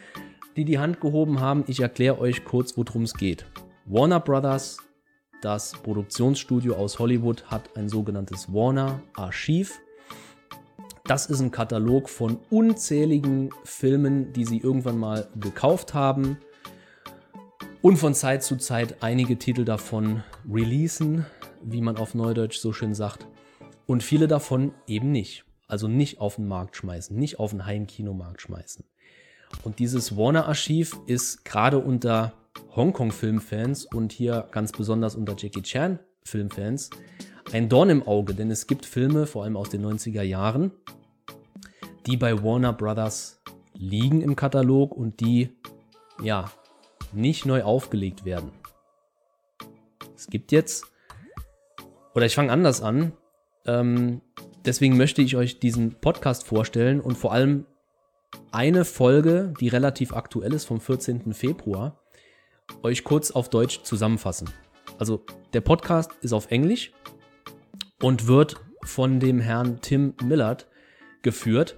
die 0.57 0.65
die 0.65 0.81
Hand 0.81 1.01
gehoben 1.01 1.39
haben. 1.39 1.63
Ich 1.69 1.79
erkläre 1.79 2.19
euch 2.19 2.45
kurz, 2.45 2.77
worum 2.77 3.05
es 3.05 3.15
geht. 3.15 3.47
Warner 3.85 4.19
Brothers, 4.19 4.79
das 5.41 5.73
Produktionsstudio 5.73 6.75
aus 6.75 6.99
Hollywood, 6.99 7.45
hat 7.47 7.77
ein 7.77 7.89
sogenanntes 7.89 8.53
Warner 8.53 9.03
Archiv. 9.15 9.81
Das 11.07 11.27
ist 11.27 11.41
ein 11.41 11.53
Katalog 11.53 12.09
von 12.09 12.41
unzähligen 12.51 13.51
Filmen, 13.63 14.33
die 14.33 14.45
sie 14.45 14.59
irgendwann 14.59 14.99
mal 14.99 15.29
gekauft 15.37 15.95
haben, 15.95 16.39
und 17.81 17.99
von 17.99 18.15
Zeit 18.15 18.43
zu 18.43 18.57
Zeit 18.57 19.05
einige 19.05 19.39
Titel 19.39 19.65
davon 19.65 20.25
releasen, 20.51 21.25
wie 21.63 21.81
man 21.81 21.97
auf 21.97 22.17
Neudeutsch 22.17 22.59
so 22.59 22.73
schön 22.73 22.95
sagt, 22.95 23.25
und 23.87 24.03
viele 24.03 24.27
davon 24.27 24.73
eben 24.89 25.13
nicht. 25.13 25.45
Also 25.69 25.87
nicht 25.87 26.21
auf 26.21 26.37
den 26.37 26.49
Markt 26.49 26.75
schmeißen, 26.75 27.17
nicht 27.17 27.39
auf 27.39 27.53
den 27.53 27.65
Heimkinomarkt 27.65 28.43
schmeißen. 28.43 28.85
Und 29.63 29.79
dieses 29.79 30.17
Warner-Archiv 30.17 30.99
ist 31.07 31.45
gerade 31.45 31.79
unter 31.79 32.33
Hongkong-Filmfans 32.75 33.85
und 33.85 34.11
hier 34.11 34.49
ganz 34.51 34.73
besonders 34.73 35.15
unter 35.15 35.37
Jackie 35.39 35.63
Chan-Filmfans 35.63 36.91
ein 37.53 37.69
Dorn 37.69 37.91
im 37.91 38.07
Auge, 38.07 38.35
denn 38.35 38.51
es 38.51 38.67
gibt 38.67 38.87
Filme, 38.87 39.27
vor 39.27 39.45
allem 39.45 39.57
aus 39.57 39.71
den 39.71 39.85
90er 39.85 40.23
Jahren, 40.23 40.73
die 42.07 42.17
bei 42.17 42.43
Warner 42.43 42.73
Brothers 42.73 43.41
liegen 43.75 44.21
im 44.21 44.37
Katalog 44.37 44.93
und 44.93 45.21
die 45.21 45.51
ja 46.23 46.51
nicht 47.13 47.47
neu 47.47 47.63
aufgelegt 47.63 48.25
werden. 48.25 48.51
Es 50.15 50.27
gibt 50.29 50.51
jetzt, 50.53 50.87
oder 52.15 52.27
ich 52.27 52.35
fange 52.35 52.53
anders 52.53 52.83
an, 52.83 53.13
ähm, 53.67 54.23
deswegen 54.65 54.97
möchte 54.97 55.23
ich 55.23 55.37
euch 55.37 55.59
diesen 55.59 56.01
Podcast 56.01 56.45
vorstellen 56.45 57.01
und 57.01 57.17
vor 57.17 57.33
allem 57.33 57.67
eine 58.51 58.85
Folge, 58.85 59.53
die 59.61 59.69
relativ 59.69 60.13
aktuell 60.13 60.53
ist, 60.53 60.65
vom 60.65 60.81
14. 60.81 61.33
Februar, 61.33 62.01
euch 62.83 63.05
kurz 63.05 63.31
auf 63.31 63.51
Deutsch 63.51 63.83
zusammenfassen. 63.83 64.51
Also 64.99 65.25
der 65.53 65.61
Podcast 65.61 66.11
ist 66.23 66.33
auf 66.33 66.51
Englisch 66.51 66.93
und 68.03 68.27
wird 68.27 68.57
von 68.83 69.21
dem 69.21 69.41
Herrn 69.41 69.81
Tim 69.81 70.15
Millard 70.23 70.67
geführt. 71.23 71.77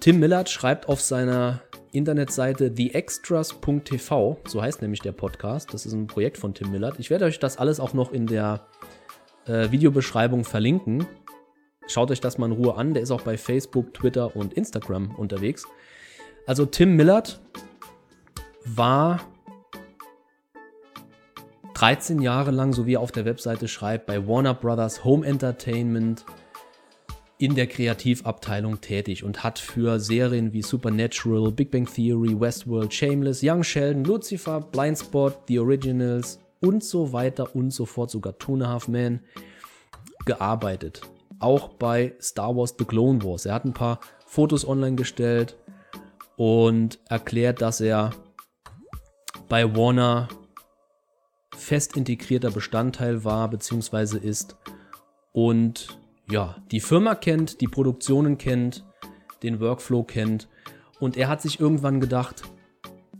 Tim 0.00 0.18
Millard 0.18 0.48
schreibt 0.48 0.88
auf 0.88 1.00
seiner 1.00 1.62
Internetseite 1.92 2.74
theextras.tv, 2.74 4.38
so 4.46 4.62
heißt 4.62 4.82
nämlich 4.82 5.00
der 5.00 5.12
Podcast. 5.12 5.72
Das 5.72 5.86
ist 5.86 5.92
ein 5.92 6.06
Projekt 6.06 6.38
von 6.38 6.54
Tim 6.54 6.70
Millard. 6.70 6.98
Ich 6.98 7.10
werde 7.10 7.24
euch 7.24 7.38
das 7.38 7.58
alles 7.58 7.80
auch 7.80 7.94
noch 7.94 8.12
in 8.12 8.26
der 8.26 8.66
äh, 9.46 9.70
Videobeschreibung 9.70 10.44
verlinken. 10.44 11.06
Schaut 11.86 12.10
euch 12.10 12.20
das 12.20 12.38
mal 12.38 12.46
in 12.46 12.52
Ruhe 12.52 12.74
an. 12.76 12.92
Der 12.92 13.02
ist 13.02 13.10
auch 13.10 13.22
bei 13.22 13.38
Facebook, 13.38 13.94
Twitter 13.94 14.36
und 14.36 14.52
Instagram 14.54 15.14
unterwegs. 15.14 15.64
Also 16.46 16.66
Tim 16.66 16.96
Millard 16.96 17.40
war 18.64 19.20
13 21.78 22.20
Jahre 22.20 22.50
lang, 22.50 22.72
so 22.72 22.86
wie 22.86 22.94
er 22.94 23.00
auf 23.00 23.12
der 23.12 23.24
Webseite 23.24 23.68
schreibt, 23.68 24.06
bei 24.06 24.26
Warner 24.26 24.52
Brothers 24.52 25.04
Home 25.04 25.24
Entertainment 25.24 26.24
in 27.38 27.54
der 27.54 27.68
Kreativabteilung 27.68 28.80
tätig 28.80 29.22
und 29.22 29.44
hat 29.44 29.60
für 29.60 30.00
Serien 30.00 30.52
wie 30.52 30.62
Supernatural, 30.62 31.52
Big 31.52 31.70
Bang 31.70 31.86
Theory, 31.86 32.34
Westworld, 32.40 32.92
Shameless, 32.92 33.44
Young 33.44 33.62
Sheldon, 33.62 34.02
Lucifer, 34.02 34.60
Blindspot, 34.60 35.38
The 35.46 35.60
Originals 35.60 36.40
und 36.58 36.82
so 36.82 37.12
weiter 37.12 37.54
und 37.54 37.70
so 37.70 37.86
fort, 37.86 38.10
sogar 38.10 38.36
Two 38.38 38.54
and 38.54 38.64
a 38.64 38.70
Half 38.70 38.88
Men 38.88 39.20
gearbeitet. 40.26 41.02
Auch 41.38 41.68
bei 41.74 42.12
Star 42.20 42.56
Wars 42.56 42.74
The 42.76 42.86
Clone 42.86 43.22
Wars. 43.22 43.46
Er 43.46 43.54
hat 43.54 43.64
ein 43.64 43.72
paar 43.72 44.00
Fotos 44.26 44.66
online 44.66 44.96
gestellt 44.96 45.56
und 46.34 46.98
erklärt, 47.08 47.62
dass 47.62 47.80
er 47.80 48.10
bei 49.48 49.76
Warner 49.76 50.26
fest 51.58 51.96
integrierter 51.96 52.50
Bestandteil 52.50 53.24
war 53.24 53.48
bzw. 53.50 54.18
ist 54.18 54.56
und 55.32 55.98
ja, 56.30 56.56
die 56.70 56.80
Firma 56.80 57.14
kennt, 57.14 57.60
die 57.60 57.68
Produktionen 57.68 58.38
kennt, 58.38 58.84
den 59.42 59.60
Workflow 59.60 60.02
kennt. 60.02 60.48
Und 61.00 61.16
er 61.16 61.28
hat 61.28 61.40
sich 61.40 61.58
irgendwann 61.58 62.00
gedacht, 62.00 62.42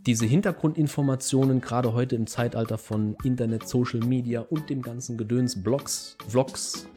diese 0.05 0.25
Hintergrundinformationen, 0.25 1.61
gerade 1.61 1.93
heute 1.93 2.15
im 2.15 2.27
Zeitalter 2.27 2.77
von 2.77 3.15
Internet, 3.23 3.67
Social 3.67 3.99
Media 3.99 4.41
und 4.41 4.69
dem 4.69 4.81
ganzen 4.81 5.17
Gedöns, 5.17 5.61
Blogs, 5.63 6.17
Vlogs, 6.27 6.87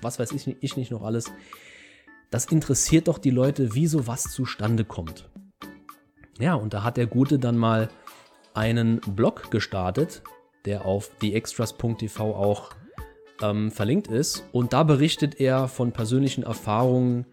was 0.00 0.18
weiß 0.18 0.32
ich, 0.32 0.56
ich 0.60 0.76
nicht 0.76 0.90
noch 0.90 1.02
alles, 1.02 1.30
das 2.30 2.46
interessiert 2.46 3.08
doch 3.08 3.18
die 3.18 3.30
Leute, 3.30 3.74
wie 3.74 3.86
sowas 3.86 4.24
zustande 4.24 4.84
kommt. 4.84 5.28
Ja, 6.38 6.54
und 6.54 6.72
da 6.72 6.82
hat 6.82 6.96
der 6.96 7.06
Gute 7.06 7.38
dann 7.38 7.58
mal 7.58 7.90
einen 8.54 9.00
Blog 9.00 9.50
gestartet, 9.50 10.22
der 10.64 10.84
auf 10.84 11.10
theextras.tv 11.20 12.34
auch 12.34 12.70
ähm, 13.40 13.70
verlinkt 13.70 14.08
ist. 14.08 14.44
Und 14.52 14.72
da 14.72 14.82
berichtet 14.82 15.40
er 15.40 15.68
von 15.68 15.92
persönlichen 15.92 16.44
Erfahrungen 16.44 17.26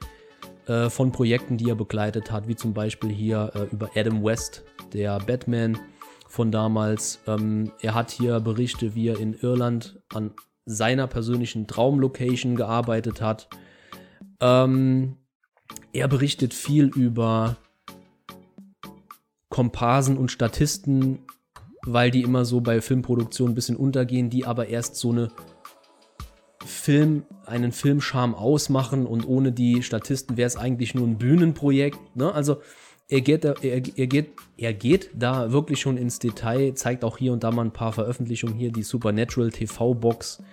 äh, 0.67 0.89
von 0.89 1.11
Projekten, 1.11 1.57
die 1.57 1.69
er 1.69 1.75
begleitet 1.75 2.31
hat, 2.31 2.47
wie 2.47 2.55
zum 2.55 2.73
Beispiel 2.73 3.09
hier 3.09 3.51
äh, 3.55 3.73
über 3.73 3.89
Adam 3.95 4.23
West, 4.23 4.63
der 4.93 5.19
Batman 5.19 5.77
von 6.27 6.51
damals. 6.51 7.19
Ähm, 7.27 7.71
er 7.81 7.95
hat 7.95 8.11
hier 8.11 8.39
Berichte, 8.39 8.95
wie 8.95 9.07
er 9.07 9.19
in 9.19 9.33
Irland 9.33 9.99
an 10.13 10.31
seiner 10.65 11.07
persönlichen 11.07 11.65
Traumlocation 11.65 12.55
gearbeitet 12.55 13.21
hat. 13.21 13.49
Ähm, 14.39 15.17
er 15.91 16.07
berichtet 16.07 16.53
viel 16.53 16.85
über 16.85 17.57
Komparsen 19.49 20.17
und 20.17 20.31
Statisten, 20.31 21.19
weil 21.93 22.11
die 22.11 22.21
immer 22.21 22.45
so 22.45 22.61
bei 22.61 22.81
Filmproduktionen 22.81 23.53
ein 23.53 23.55
bisschen 23.55 23.75
untergehen, 23.75 24.29
die 24.29 24.45
aber 24.45 24.67
erst 24.67 24.95
so 24.95 25.11
eine 25.11 25.29
Film, 26.65 27.23
einen 27.45 27.71
Filmscham 27.71 28.35
ausmachen 28.35 29.05
und 29.05 29.27
ohne 29.27 29.51
die 29.51 29.81
Statisten 29.81 30.37
wäre 30.37 30.47
es 30.47 30.57
eigentlich 30.57 30.93
nur 30.93 31.07
ein 31.07 31.17
Bühnenprojekt. 31.17 32.15
Ne? 32.15 32.31
Also 32.31 32.61
er 33.07 33.21
geht, 33.21 33.43
da, 33.43 33.55
er, 33.61 33.81
er, 33.97 34.07
geht, 34.07 34.33
er 34.57 34.73
geht 34.73 35.09
da 35.15 35.51
wirklich 35.51 35.79
schon 35.79 35.97
ins 35.97 36.19
Detail, 36.19 36.73
zeigt 36.75 37.03
auch 37.03 37.17
hier 37.17 37.33
und 37.33 37.43
da 37.43 37.51
mal 37.51 37.65
ein 37.65 37.73
paar 37.73 37.91
Veröffentlichungen 37.91 38.55
hier, 38.55 38.71
die 38.71 38.83
Supernatural 38.83 39.49
TV-Box, 39.49 40.43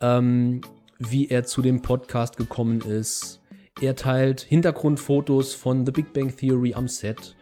ähm, 0.00 0.62
wie 0.98 1.28
er 1.28 1.44
zu 1.44 1.60
dem 1.60 1.82
Podcast 1.82 2.38
gekommen 2.38 2.80
ist. 2.80 3.42
Er 3.80 3.96
teilt 3.96 4.40
Hintergrundfotos 4.40 5.54
von 5.54 5.84
The 5.84 5.92
Big 5.92 6.12
Bang 6.14 6.34
Theory 6.34 6.72
am 6.74 6.88
Set. 6.88 7.36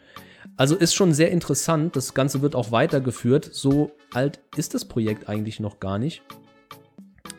Also 0.62 0.77
ist 0.77 0.94
schon 0.94 1.12
sehr 1.12 1.33
interessant. 1.33 1.96
Das 1.96 2.14
Ganze 2.14 2.40
wird 2.40 2.55
auch 2.55 2.70
weitergeführt. 2.70 3.51
So 3.51 3.90
alt 4.14 4.38
ist 4.57 4.75
das 4.75 4.85
Projekt 4.85 5.29
eigentlich 5.29 5.59
noch 5.59 5.81
gar 5.81 5.98
nicht. 5.98 6.22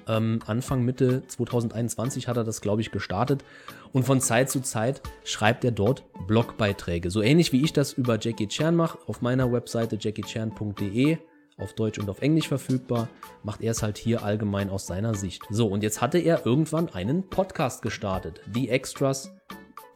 Ähm, 0.10 0.40
Anfang, 0.46 0.84
Mitte 0.84 1.26
2021 1.26 2.28
hat 2.28 2.36
er 2.36 2.44
das, 2.44 2.60
glaube 2.60 2.82
ich, 2.82 2.92
gestartet. 2.92 3.46
Und 3.94 4.04
von 4.04 4.20
Zeit 4.20 4.50
zu 4.50 4.60
Zeit 4.60 5.02
schreibt 5.24 5.64
er 5.64 5.72
dort 5.72 6.04
Blogbeiträge. 6.28 7.10
So 7.10 7.22
ähnlich 7.22 7.54
wie 7.54 7.64
ich 7.64 7.72
das 7.72 7.94
über 7.94 8.20
Jackie 8.20 8.50
Chan 8.50 8.76
mache, 8.76 8.98
auf 9.08 9.22
meiner 9.22 9.54
Webseite 9.54 9.98
jackiechan.de, 9.98 11.18
auf 11.58 11.72
Deutsch 11.76 12.00
und 12.00 12.10
auf 12.10 12.22
Englisch 12.22 12.50
verfügbar, 12.50 13.08
macht 13.42 13.62
er 13.62 13.72
es 13.72 13.82
halt 13.82 13.98
hier 13.98 14.24
allgemein 14.24 14.70
aus 14.70 14.86
seiner 14.86 15.16
Sicht. 15.16 15.44
So, 15.50 15.68
und 15.68 15.82
jetzt 15.82 16.02
hatte 16.02 16.18
er 16.18 16.46
irgendwann 16.46 16.90
einen 16.90 17.30
Podcast 17.30 17.84
gestartet. 17.84 18.42
The 18.54 18.68
Extras, 18.68 19.32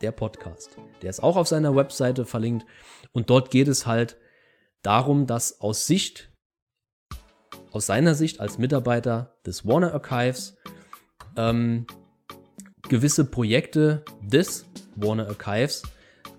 der 0.01 0.11
Podcast. 0.11 0.77
Der 1.01 1.09
ist 1.09 1.21
auch 1.21 1.37
auf 1.37 1.47
seiner 1.47 1.75
Webseite 1.75 2.25
verlinkt. 2.25 2.65
Und 3.11 3.29
dort 3.29 3.51
geht 3.51 3.67
es 3.67 3.85
halt 3.85 4.17
darum, 4.81 5.27
dass 5.27 5.59
aus 5.61 5.87
Sicht 5.87 6.31
aus 7.71 7.85
seiner 7.85 8.15
Sicht 8.15 8.39
als 8.39 8.57
Mitarbeiter 8.57 9.35
des 9.45 9.65
Warner 9.65 9.93
Archives 9.93 10.57
ähm, 11.35 11.85
gewisse 12.89 13.25
Projekte 13.25 14.03
des 14.21 14.65
Warner 14.95 15.27
Archives 15.27 15.83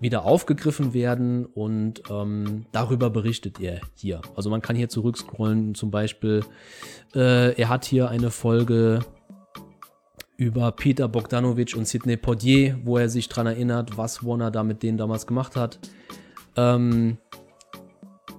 wieder 0.01 0.25
aufgegriffen 0.25 0.93
werden 0.93 1.45
und 1.45 2.03
ähm, 2.09 2.65
darüber 2.71 3.09
berichtet 3.09 3.59
er 3.59 3.81
hier. 3.95 4.21
Also 4.35 4.49
man 4.49 4.61
kann 4.61 4.75
hier 4.75 4.89
zurückscrollen, 4.89 5.75
zum 5.75 5.91
Beispiel, 5.91 6.43
äh, 7.13 7.53
er 7.59 7.69
hat 7.69 7.85
hier 7.85 8.09
eine 8.09 8.31
Folge 8.31 8.99
über 10.39 10.71
Peter 10.71 11.07
Bogdanovich 11.09 11.75
und 11.75 11.85
Sidney 11.85 12.15
Portier, 12.15 12.79
wo 12.85 12.97
er 12.97 13.09
sich 13.09 13.27
daran 13.27 13.47
erinnert, 13.47 13.97
was 13.97 14.25
Warner 14.25 14.51
da 14.51 14.63
mit 14.63 14.83
denen 14.83 14.97
damals 14.97 15.27
gemacht 15.27 15.57
hat. 15.57 15.79
Ähm, 16.55 17.17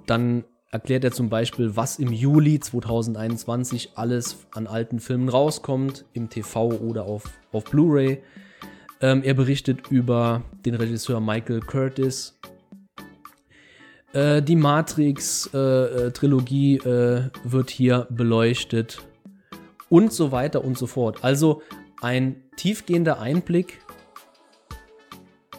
dann 0.07 0.45
erklärt 0.71 1.05
er 1.05 1.13
zum 1.13 1.29
Beispiel, 1.29 1.77
was 1.77 1.99
im 1.99 2.11
Juli 2.11 2.59
2021 2.59 3.91
alles 3.97 4.47
an 4.53 4.67
alten 4.67 4.99
Filmen 4.99 5.29
rauskommt, 5.29 6.07
im 6.15 6.31
TV 6.31 6.71
oder 6.71 7.05
auf, 7.05 7.25
auf 7.53 7.65
Blu-ray. 7.65 8.23
Ähm, 9.03 9.23
er 9.23 9.35
berichtet 9.35 9.91
über 9.91 10.43
den 10.65 10.77
Regisseur 10.77 11.21
Michael 11.21 11.61
Curtis. 11.61 12.41
Äh, 14.15 14.41
die 14.41 14.57
Matrix-Trilogie 14.57 16.79
äh, 16.79 17.19
äh, 17.19 17.25
wird 17.45 17.69
hier 17.69 18.07
beleuchtet 18.09 19.03
und 19.91 20.15
so 20.15 20.33
weiter 20.33 20.65
und 20.65 20.79
so 20.79 20.87
fort. 20.87 21.23
Also 21.23 21.61
ein 22.01 22.43
tiefgehender 22.57 23.21
Einblick, 23.21 23.79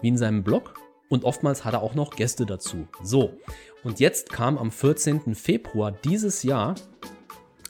wie 0.02 0.10
in 0.10 0.18
seinem 0.18 0.44
Blog. 0.44 0.76
Und 1.10 1.26
oftmals 1.26 1.66
hat 1.66 1.74
er 1.74 1.82
auch 1.82 1.94
noch 1.94 2.16
Gäste 2.16 2.46
dazu. 2.46 2.88
So, 3.04 3.38
und 3.84 4.00
jetzt 4.00 4.32
kam 4.32 4.58
am 4.58 4.72
14. 4.72 5.36
Februar 5.36 5.92
dieses 5.92 6.44
Jahr 6.44 6.76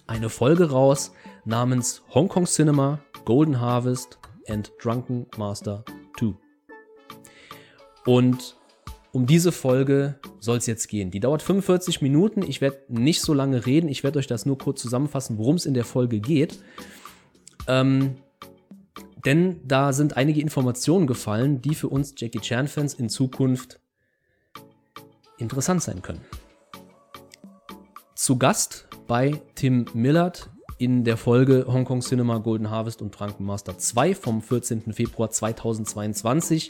eine 0.05 0.29
Folge 0.29 0.69
raus 0.69 1.13
namens 1.45 2.03
Hong 2.13 2.27
Kong 2.27 2.45
Cinema, 2.45 2.99
Golden 3.25 3.59
Harvest 3.59 4.19
and 4.47 4.71
Drunken 4.81 5.25
Master 5.37 5.83
2. 6.19 6.33
Und 8.05 8.57
um 9.11 9.25
diese 9.25 9.51
Folge 9.51 10.19
soll 10.39 10.57
es 10.57 10.65
jetzt 10.65 10.87
gehen. 10.87 11.11
Die 11.11 11.19
dauert 11.19 11.41
45 11.41 12.01
Minuten. 12.01 12.43
Ich 12.43 12.61
werde 12.61 12.79
nicht 12.87 13.21
so 13.21 13.33
lange 13.33 13.65
reden. 13.65 13.89
Ich 13.89 14.03
werde 14.03 14.19
euch 14.19 14.27
das 14.27 14.45
nur 14.45 14.57
kurz 14.57 14.81
zusammenfassen, 14.81 15.37
worum 15.37 15.55
es 15.55 15.65
in 15.65 15.73
der 15.73 15.83
Folge 15.83 16.19
geht. 16.19 16.59
Ähm, 17.67 18.15
denn 19.25 19.59
da 19.67 19.93
sind 19.93 20.17
einige 20.17 20.41
Informationen 20.41 21.07
gefallen, 21.07 21.61
die 21.61 21.75
für 21.75 21.89
uns 21.89 22.13
Jackie 22.17 22.39
Chan-Fans 22.39 22.93
in 22.93 23.09
Zukunft 23.09 23.79
interessant 25.37 25.81
sein 25.83 26.01
können. 26.01 26.21
Zu 28.15 28.37
Gast 28.37 28.87
bei 29.07 29.41
Tim 29.55 29.85
Millard 29.93 30.49
in 30.77 31.03
der 31.03 31.17
Folge 31.17 31.65
Hong 31.67 31.85
Kong 31.85 32.01
Cinema 32.01 32.39
Golden 32.39 32.69
Harvest 32.69 33.01
und 33.01 33.11
Drunken 33.11 33.45
Master 33.45 33.77
2 33.77 34.15
vom 34.15 34.41
14. 34.41 34.93
Februar 34.93 35.29
2022 35.29 36.69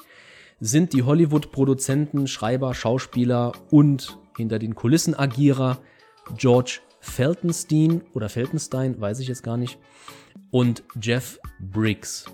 sind 0.60 0.94
die 0.94 1.04
Hollywood-Produzenten, 1.04 2.28
Schreiber, 2.28 2.74
Schauspieler 2.74 3.54
und 3.70 4.18
hinter 4.38 4.60
den 4.60 4.76
Kulissen 4.76 5.18
Agierer 5.18 5.80
George 6.38 6.80
Feltenstein 7.00 8.02
oder 8.14 8.30
Feltenstein, 8.30 9.00
weiß 9.00 9.20
ich 9.20 9.28
jetzt 9.28 9.44
gar 9.44 9.58
nicht, 9.58 9.80
und 10.52 10.84
Jeff 11.02 11.40
Briggs. 11.60 12.26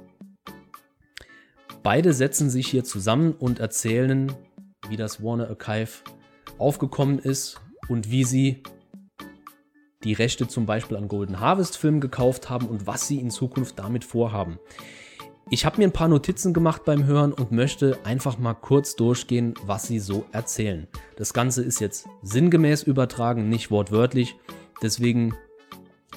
Beide 1.83 2.13
setzen 2.13 2.49
sich 2.49 2.67
hier 2.67 2.83
zusammen 2.83 3.33
und 3.33 3.59
erzählen, 3.59 4.31
wie 4.89 4.97
das 4.97 5.23
Warner 5.23 5.49
Archive 5.49 6.03
aufgekommen 6.57 7.19
ist 7.19 7.61
und 7.87 8.11
wie 8.11 8.23
sie 8.23 8.63
die 10.03 10.13
Rechte 10.13 10.47
zum 10.47 10.65
Beispiel 10.65 10.97
an 10.97 11.07
Golden 11.07 11.39
Harvest 11.39 11.77
Filmen 11.77 12.01
gekauft 12.01 12.49
haben 12.49 12.67
und 12.67 12.87
was 12.87 13.07
sie 13.07 13.19
in 13.19 13.29
Zukunft 13.29 13.79
damit 13.79 14.03
vorhaben. 14.03 14.59
Ich 15.49 15.65
habe 15.65 15.77
mir 15.77 15.85
ein 15.85 15.93
paar 15.93 16.09
Notizen 16.09 16.53
gemacht 16.53 16.83
beim 16.83 17.05
Hören 17.05 17.31
und 17.31 17.53
möchte 17.53 17.97
einfach 18.03 18.37
mal 18.37 18.53
kurz 18.53 18.97
durchgehen, 18.97 19.53
was 19.65 19.87
sie 19.87 19.99
so 19.99 20.25
erzählen. 20.33 20.87
Das 21.15 21.33
Ganze 21.33 21.63
ist 21.63 21.79
jetzt 21.79 22.07
sinngemäß 22.21 22.83
übertragen, 22.83 23.47
nicht 23.47 23.71
wortwörtlich. 23.71 24.35
Deswegen 24.81 25.33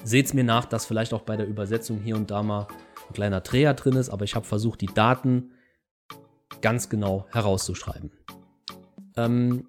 seht 0.03 0.25
es 0.25 0.33
mir 0.33 0.43
nach, 0.43 0.65
dass 0.65 0.85
vielleicht 0.85 1.13
auch 1.13 1.21
bei 1.21 1.37
der 1.37 1.47
Übersetzung 1.47 2.01
hier 2.03 2.17
und 2.17 2.29
da 2.29 2.43
mal 2.43 2.67
ein 3.11 3.13
kleiner 3.13 3.41
Dreher 3.41 3.73
drin 3.73 3.95
ist, 3.95 4.09
aber 4.09 4.23
ich 4.23 4.35
habe 4.35 4.45
versucht, 4.45 4.81
die 4.81 4.87
Daten 4.87 5.51
ganz 6.61 6.89
genau 6.89 7.27
herauszuschreiben. 7.31 8.11
Ähm, 9.15 9.67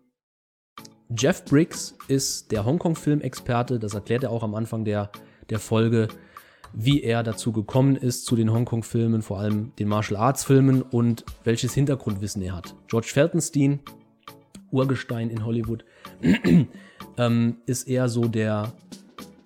Jeff 1.17 1.45
Briggs 1.45 1.97
ist 2.09 2.53
der 2.53 2.65
Hongkong-Filmexperte, 2.65 3.79
das 3.79 3.95
erklärt 3.95 4.23
er 4.23 4.31
auch 4.31 4.43
am 4.43 4.55
Anfang 4.55 4.85
der, 4.85 5.11
der 5.51 5.59
Folge, 5.59 6.09
wie 6.73 7.03
er 7.03 7.23
dazu 7.23 7.53
gekommen 7.53 7.97
ist 7.97 8.25
zu 8.25 8.35
den 8.35 8.53
Hongkong-Filmen, 8.53 9.21
vor 9.21 9.39
allem 9.39 9.73
den 9.79 9.89
Martial 9.89 10.19
Arts-Filmen 10.21 10.81
und 10.81 11.25
welches 11.45 11.75
Hintergrundwissen 11.75 12.41
er 12.43 12.57
hat. 12.57 12.75
George 12.89 13.11
Feltenstein, 13.13 13.81
Urgestein 14.71 15.29
in 15.29 15.45
Hollywood, 15.45 15.85
ähm, 17.19 17.57
ist 17.67 17.89
eher 17.89 18.09
so 18.09 18.27
der 18.27 18.73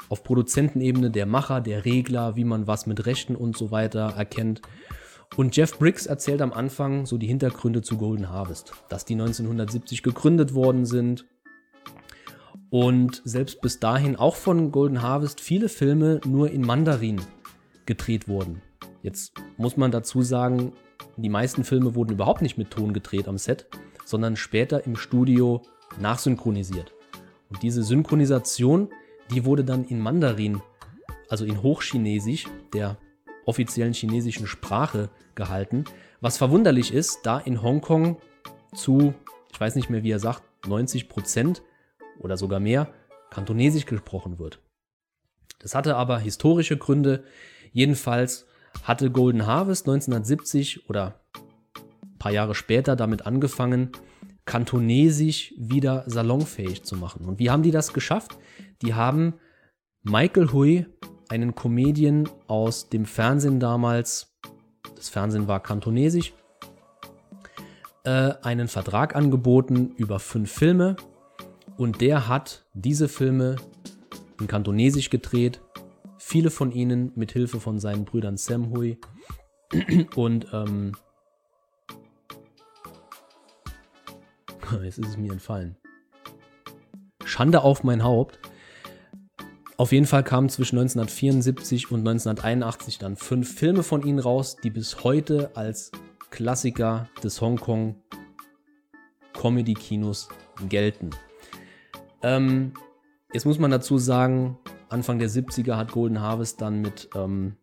auf 0.09 0.23
Produzentenebene 0.23 1.11
der 1.11 1.27
Macher, 1.27 1.61
der 1.61 1.85
Regler, 1.85 2.37
wie 2.37 2.45
man 2.45 2.67
was 2.67 2.87
mit 2.87 3.07
Rechten 3.07 3.37
und 3.37 3.57
so 3.57 3.71
weiter 3.71 4.15
erkennt. 4.17 4.63
Und 5.37 5.57
Jeff 5.57 5.79
Briggs 5.79 6.07
erzählt 6.07 6.41
am 6.41 6.53
Anfang 6.53 7.07
so 7.07 7.19
die 7.19 7.27
Hintergründe 7.27 7.83
zu 7.83 7.97
Golden 7.99 8.31
Harvest, 8.31 8.73
dass 8.89 9.05
die 9.05 9.15
1970 9.15 10.03
gegründet 10.03 10.55
worden 10.55 10.87
sind, 10.87 11.27
und 12.71 13.23
selbst 13.25 13.61
bis 13.61 13.79
dahin 13.79 14.17
auch 14.17 14.37
von 14.37 14.73
Golden 14.73 15.03
Harvest 15.03 15.41
viele 15.41 15.69
Filme 15.69 16.21
nur 16.27 16.51
in 16.51 16.63
Mandarin 16.63 17.21
gedreht 17.87 18.29
wurden. 18.29 18.61
Jetzt 19.03 19.35
muss 19.57 19.77
man 19.77 19.91
dazu 19.91 20.23
sagen, 20.23 20.73
die 21.17 21.29
meisten 21.29 21.65
Filme 21.65 21.95
wurden 21.95 22.13
überhaupt 22.13 22.43
nicht 22.43 22.59
mit 22.59 22.71
Ton 22.71 22.93
gedreht 22.93 23.29
am 23.29 23.39
Set, 23.39 23.67
sondern 24.05 24.37
später 24.37 24.85
im 24.85 24.97
Studio 24.97 25.63
nachsynchronisiert. 26.01 26.93
Und 27.49 27.63
diese 27.63 27.83
Synchronisation, 27.83 28.89
die 29.31 29.45
wurde 29.45 29.65
dann 29.65 29.85
in 29.85 30.01
Mandarin, 30.01 30.61
also 31.29 31.45
in 31.45 31.63
Hochchinesisch, 31.63 32.47
der 32.73 32.97
offiziellen 33.45 33.93
chinesischen 33.93 34.47
Sprache, 34.47 35.11
gehalten. 35.35 35.85
Was 36.21 36.39
verwunderlich 36.39 36.93
ist, 36.93 37.21
da 37.25 37.39
in 37.39 37.63
Hongkong 37.63 38.17
zu, 38.75 39.15
ich 39.53 39.61
weiß 39.61 39.77
nicht 39.77 39.91
mehr, 39.91 40.03
wie 40.03 40.11
er 40.11 40.19
sagt, 40.19 40.43
90 40.67 41.09
Prozent 41.09 41.63
oder 42.19 42.37
sogar 42.37 42.59
mehr 42.59 42.89
Kantonesisch 43.31 43.87
gesprochen 43.87 44.39
wird. 44.39 44.61
Das 45.59 45.75
hatte 45.75 45.97
aber 45.97 46.19
historische 46.19 46.77
Gründe. 46.77 47.25
Jedenfalls 47.73 48.47
hatte 48.83 49.11
Golden 49.11 49.47
Harvest 49.47 49.87
1970 49.87 50.89
oder 50.89 51.21
ein 52.03 52.19
paar 52.19 52.33
Jahre 52.33 52.55
später 52.55 52.97
damit 52.97 53.27
angefangen, 53.27 53.93
kantonesisch 54.47 55.53
wieder 55.59 56.05
salonfähig 56.07 56.85
zu 56.85 56.97
machen. 56.97 57.27
Und 57.27 57.39
wie 57.39 57.51
haben 57.51 57.63
die 57.63 57.73
das 57.73 57.93
geschafft? 57.93 58.39
Die 58.83 58.95
haben 58.95 59.35
Michael 60.03 60.53
Hui, 60.53 60.87
einen 61.29 61.55
Comedian 61.55 62.29
aus 62.47 62.89
dem 62.89 63.05
Fernsehen 63.05 63.59
damals, 63.59 64.39
das 64.95 65.09
Fernsehen 65.09 65.49
war 65.49 65.61
kantonesisch, 65.61 66.33
äh, 68.05 68.35
einen 68.43 68.69
Vertrag 68.69 69.17
angeboten 69.17 69.93
über 69.97 70.21
fünf 70.21 70.53
Filme 70.53 70.95
und 71.77 72.01
der 72.01 72.29
hat 72.29 72.65
diese 72.73 73.09
Filme 73.09 73.57
in 74.41 74.47
kantonesisch 74.47 75.11
gedreht, 75.11 75.61
viele 76.19 76.51
von 76.51 76.71
ihnen 76.71 77.11
mit 77.17 77.33
Hilfe 77.33 77.59
von 77.59 77.81
seinen 77.81 78.05
Brüdern 78.05 78.37
Sam 78.37 78.71
Hui 78.71 78.99
und 80.15 80.47
ähm, 80.53 80.93
jetzt 84.83 84.99
ist 84.99 85.09
es 85.09 85.17
mir 85.17 85.33
entfallen. 85.33 85.77
Schande 87.25 87.63
auf 87.63 87.85
mein 87.85 88.05
Haupt. 88.05 88.39
Auf 89.77 89.93
jeden 89.93 90.07
Fall 90.07 90.25
kamen 90.25 90.49
zwischen 90.49 90.79
1974 90.79 91.91
und 91.91 92.01
1981 92.01 92.99
dann 92.99 93.17
fünf 93.17 93.55
Filme 93.55 93.83
von 93.83 94.03
ihnen 94.03 94.19
raus, 94.19 94.57
die 94.63 94.71
bis 94.71 95.05
heute 95.05 95.51
als 95.55 95.91
Klassiker 96.31 97.09
des 97.23 97.41
Hongkong 97.41 97.97
Comedy-Kinos 99.35 100.29
gelten. 100.69 101.11
Ähm, 102.23 102.73
jetzt 103.33 103.45
muss 103.45 103.59
man 103.59 103.71
dazu 103.71 103.99
sagen, 103.99 104.59
Anfang 104.89 105.19
der 105.19 105.29
70er 105.29 105.77
hat 105.77 105.93
Golden 105.93 106.21
Harvest 106.21 106.61
dann 106.63 106.81
mit 106.81 107.11
ähm, 107.15 107.57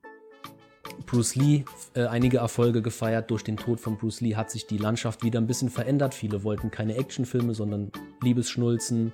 Bruce 1.06 1.36
Lee 1.36 1.66
äh, 1.94 2.06
einige 2.06 2.38
Erfolge 2.38 2.82
gefeiert. 2.82 3.32
Durch 3.32 3.44
den 3.44 3.58
Tod 3.58 3.80
von 3.80 3.98
Bruce 3.98 4.22
Lee 4.22 4.36
hat 4.36 4.52
sich 4.52 4.68
die 4.68 4.78
Landschaft 4.78 5.24
wieder 5.24 5.40
ein 5.40 5.48
bisschen 5.48 5.70
verändert. 5.70 6.14
Viele 6.14 6.44
wollten 6.44 6.72
keine 6.72 6.96
Actionfilme, 6.96 7.54
sondern 7.54 7.92
Liebesschnulzen, 8.22 9.14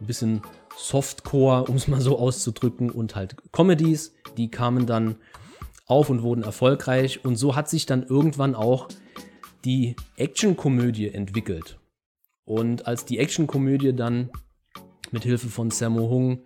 ein 0.00 0.06
bisschen 0.06 0.42
Softcore, 0.76 1.64
um 1.64 1.76
es 1.76 1.88
mal 1.88 2.00
so 2.00 2.18
auszudrücken, 2.18 2.90
und 2.90 3.14
halt 3.14 3.36
Comedies. 3.52 4.14
Die 4.36 4.50
kamen 4.50 4.86
dann 4.86 5.16
auf 5.86 6.10
und 6.10 6.22
wurden 6.22 6.42
erfolgreich. 6.42 7.24
Und 7.24 7.36
so 7.36 7.54
hat 7.54 7.68
sich 7.68 7.86
dann 7.86 8.02
irgendwann 8.04 8.54
auch 8.54 8.88
die 9.64 9.96
Actionkomödie 10.16 11.08
entwickelt. 11.08 11.78
Und 12.44 12.86
als 12.86 13.04
die 13.04 13.18
Actionkomödie 13.18 13.94
dann 13.94 14.30
mit 15.10 15.22
Hilfe 15.22 15.48
von 15.48 15.70
Sammo 15.70 16.10
Hung 16.10 16.42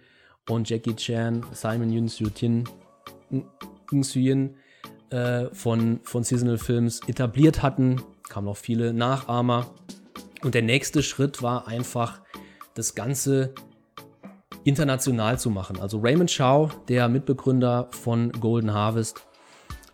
und 0.49 0.69
Jackie 0.69 0.95
Chan, 0.95 1.45
Simon 1.53 1.91
Yun 1.91 2.09
Soo-tin, 2.09 2.65
Yin 3.93 4.57
äh, 5.11 5.47
von, 5.53 6.01
von 6.03 6.25
Seasonal 6.25 6.59
Films 6.59 7.01
etabliert 7.07 7.63
hatten, 7.63 8.03
kamen 8.29 8.47
noch 8.47 8.57
viele 8.57 8.93
Nachahmer. 8.93 9.75
Und 10.43 10.55
der 10.55 10.63
nächste 10.63 11.03
Schritt 11.03 11.43
war 11.43 11.67
einfach, 11.67 12.21
das 12.75 12.95
Ganze 12.95 13.55
international 14.65 15.39
zu 15.39 15.51
machen. 15.51 15.81
Also 15.81 15.99
Raymond 15.99 16.35
Chow, 16.37 16.71
der 16.89 17.09
Mitbegründer 17.09 17.89
von 17.91 18.31
Golden 18.33 18.73
Harvest, 18.73 19.27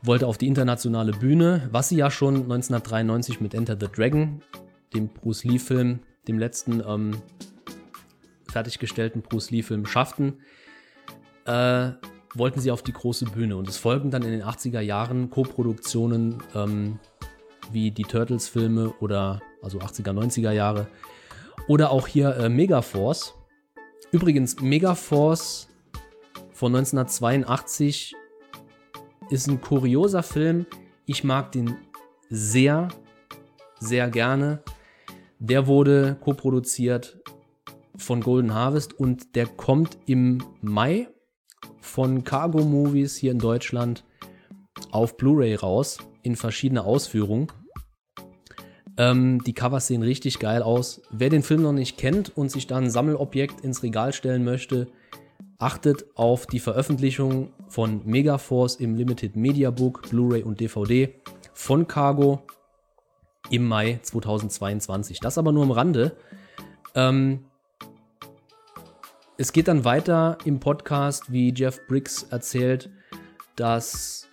wollte 0.02 0.26
auf 0.26 0.37
die 0.37 0.46
internationale 0.46 1.12
Bühne, 1.12 1.68
was 1.72 1.88
sie 1.88 1.96
ja 1.96 2.11
schon 2.11 2.35
1993 2.35 3.40
mit 3.40 3.54
Enter 3.54 3.76
the 3.80 3.87
Dragon, 3.87 4.42
dem 4.92 5.09
Bruce 5.09 5.44
Lee-Film, 5.44 6.00
dem 6.28 6.38
letzten 6.38 6.83
ähm, 6.87 7.22
fertiggestellten 8.50 9.22
Bruce 9.22 9.50
Lee-Film 9.50 9.87
schafften, 9.87 10.40
äh, 11.46 11.92
wollten 12.35 12.61
sie 12.61 12.70
auf 12.70 12.83
die 12.83 12.92
große 12.92 13.27
Bühne. 13.27 13.57
Und 13.57 13.68
es 13.68 13.77
folgten 13.77 14.11
dann 14.11 14.23
in 14.23 14.31
den 14.31 14.42
80er 14.42 14.81
Jahren 14.81 15.31
Co-Produktionen 15.31 16.42
ähm, 16.55 16.99
wie 17.73 17.90
die 17.90 18.03
Turtles-Filme 18.03 18.94
oder 19.01 19.40
also 19.62 19.79
80er, 19.79 20.12
90er 20.12 20.53
Jahre. 20.53 20.87
Oder 21.68 21.90
auch 21.90 22.07
hier 22.07 22.37
äh, 22.37 22.49
Megaforce. 22.49 23.35
Übrigens, 24.11 24.61
Megaforce 24.61 25.68
von 26.53 26.75
1982 26.75 28.14
ist 29.31 29.49
ein 29.49 29.61
kurioser 29.61 30.23
Film. 30.23 30.66
Ich 31.07 31.25
mag 31.25 31.53
den 31.53 31.77
sehr, 32.29 32.88
sehr 33.81 34.11
gerne. 34.11 34.62
Der 35.38 35.66
wurde 35.66 36.16
co-produziert 36.20 37.18
von 37.97 38.20
Golden 38.20 38.55
Harvest 38.55 38.92
und 38.99 39.35
der 39.37 39.47
kommt 39.47 39.99
im 40.07 40.42
Mai 40.61 41.09
von 41.94 42.24
Cargo 42.24 42.64
Movies 42.64 43.14
hier 43.14 43.30
in 43.30 43.38
Deutschland 43.38 44.02
auf 44.90 45.16
Blu-ray 45.16 45.54
raus 45.54 45.98
in 46.22 46.35
verschiedene 46.35 46.83
Ausführungen. 46.83 47.46
Ähm, 48.96 49.44
die 49.44 49.52
Covers 49.52 49.87
sehen 49.87 50.02
richtig 50.02 50.40
geil 50.40 50.61
aus. 50.61 51.02
Wer 51.12 51.30
den 51.30 51.44
Film 51.44 51.62
noch 51.62 51.72
nicht 51.72 51.96
kennt 51.96 52.37
und 52.37 52.50
sich 52.50 52.66
dann 52.66 52.83
ein 52.83 52.90
Sammelobjekt 52.90 53.61
ins 53.61 53.85
Regal 53.85 54.12
stellen 54.12 54.42
möchte, 54.42 54.88
achtet 55.59 56.04
auf 56.16 56.46
die 56.46 56.59
Veröffentlichung 56.59 57.52
von 57.68 58.00
Megaforce 58.04 58.74
im 58.74 58.96
Limited 58.96 59.37
Media 59.37 59.70
Book, 59.70 60.11
Blu-ray 60.11 60.42
und 60.42 60.59
DVD 60.59 61.14
von 61.52 61.87
Cargo 61.87 62.42
im 63.50 63.68
Mai 63.68 64.00
2022. 64.02 65.20
Das 65.20 65.38
aber 65.38 65.52
nur 65.52 65.62
am 65.62 65.70
Rande. 65.70 66.16
Ähm, 66.96 67.44
es 69.37 69.53
geht 69.53 69.68
dann 69.68 69.85
weiter 69.85 70.38
im 70.44 70.61
Podcast, 70.61 71.33
wie 71.33 71.53
Jeff 71.53 71.87
Briggs 71.88 72.25
erzählt, 72.25 72.90
dass 73.57 74.29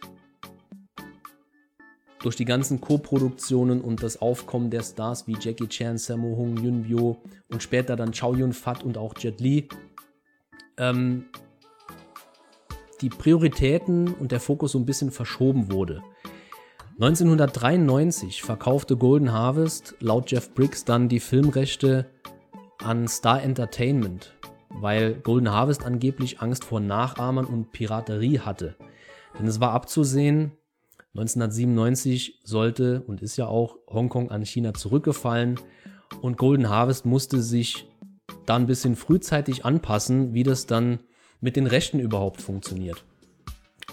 durch 2.20 2.36
die 2.36 2.46
ganzen 2.46 2.82
Co-Produktionen 2.82 3.82
und 3.82 4.04
das 4.04 4.22
Aufkommen 4.22 4.70
der 4.70 4.84
Stars 4.84 5.26
wie 5.26 5.36
Jackie 5.40 5.68
Chan, 5.68 5.98
Sammo 5.98 6.38
Hung, 6.38 6.56
Yun 6.58 6.84
Bio 6.84 7.18
und 7.50 7.64
später 7.64 7.96
dann 7.96 8.12
Chow 8.12 8.36
Yun 8.36 8.54
Fat 8.54 8.84
und 8.84 8.98
auch 8.98 9.16
Jet 9.18 9.40
Li 9.42 9.70
ähm, 10.78 11.26
die 13.02 13.10
Prioritäten 13.10 14.14
und 14.14 14.32
der 14.32 14.40
Fokus 14.40 14.74
so 14.74 14.80
ein 14.80 14.86
bisschen 14.86 15.10
verschoben 15.10 15.72
wurde. 15.72 16.04
1993 17.00 18.44
verkaufte 18.44 18.96
Golden 18.96 19.32
Harvest 19.32 19.96
laut 20.00 20.30
Jeff 20.30 20.54
Briggs 20.54 20.86
dann 20.86 21.10
die 21.10 21.20
Filmrechte 21.20 22.06
an 22.78 23.08
Star 23.08 23.42
Entertainment 23.42 24.36
weil 24.80 25.16
Golden 25.16 25.52
Harvest 25.52 25.86
angeblich 25.86 26.42
Angst 26.42 26.64
vor 26.64 26.80
Nachahmern 26.80 27.46
und 27.46 27.72
Piraterie 27.72 28.40
hatte. 28.40 28.76
Denn 29.38 29.48
es 29.48 29.60
war 29.60 29.72
abzusehen, 29.72 30.52
1997 31.14 32.42
sollte 32.44 33.02
und 33.02 33.22
ist 33.22 33.38
ja 33.38 33.48
auch 33.48 33.78
Hongkong 33.88 34.32
an 34.32 34.46
China 34.46 34.74
zurückgefallen 34.74 35.60
und 36.22 36.38
Golden 36.38 36.70
Harvest 36.70 37.06
musste 37.06 37.42
sich 37.42 37.88
da 38.46 38.56
ein 38.56 38.66
bisschen 38.66 38.96
frühzeitig 38.96 39.66
anpassen, 39.66 40.34
wie 40.34 40.44
das 40.44 40.68
dann 40.68 41.00
mit 41.42 41.56
den 41.56 41.68
Rechten 41.68 42.00
überhaupt 42.00 42.42
funktioniert. 42.42 43.04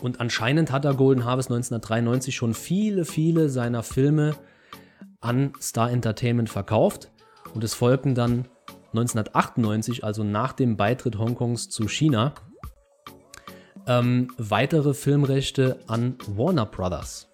Und 0.01 0.21
anscheinend 0.21 0.71
hat 0.71 0.85
er 0.85 0.95
Golden 0.95 1.25
Harvest 1.25 1.51
1993 1.51 2.37
schon 2.37 2.55
viele, 2.55 3.05
viele 3.05 3.49
seiner 3.49 3.83
Filme 3.83 4.37
an 5.21 5.53
Star 5.61 5.91
Entertainment 5.91 6.49
verkauft 6.49 7.11
und 7.55 7.65
es 7.65 7.75
folgten 7.75 8.15
dann 8.15 8.47
1998, 8.89 10.05
also 10.05 10.25
nach 10.25 10.53
dem 10.53 10.77
Beitritt 10.77 11.19
Hongkongs 11.19 11.69
zu 11.69 11.89
China, 11.89 12.35
ähm, 13.87 14.29
weitere 14.37 14.95
Filmrechte 14.95 15.81
an 15.87 16.17
Warner 16.27 16.67
Brothers. 16.67 17.29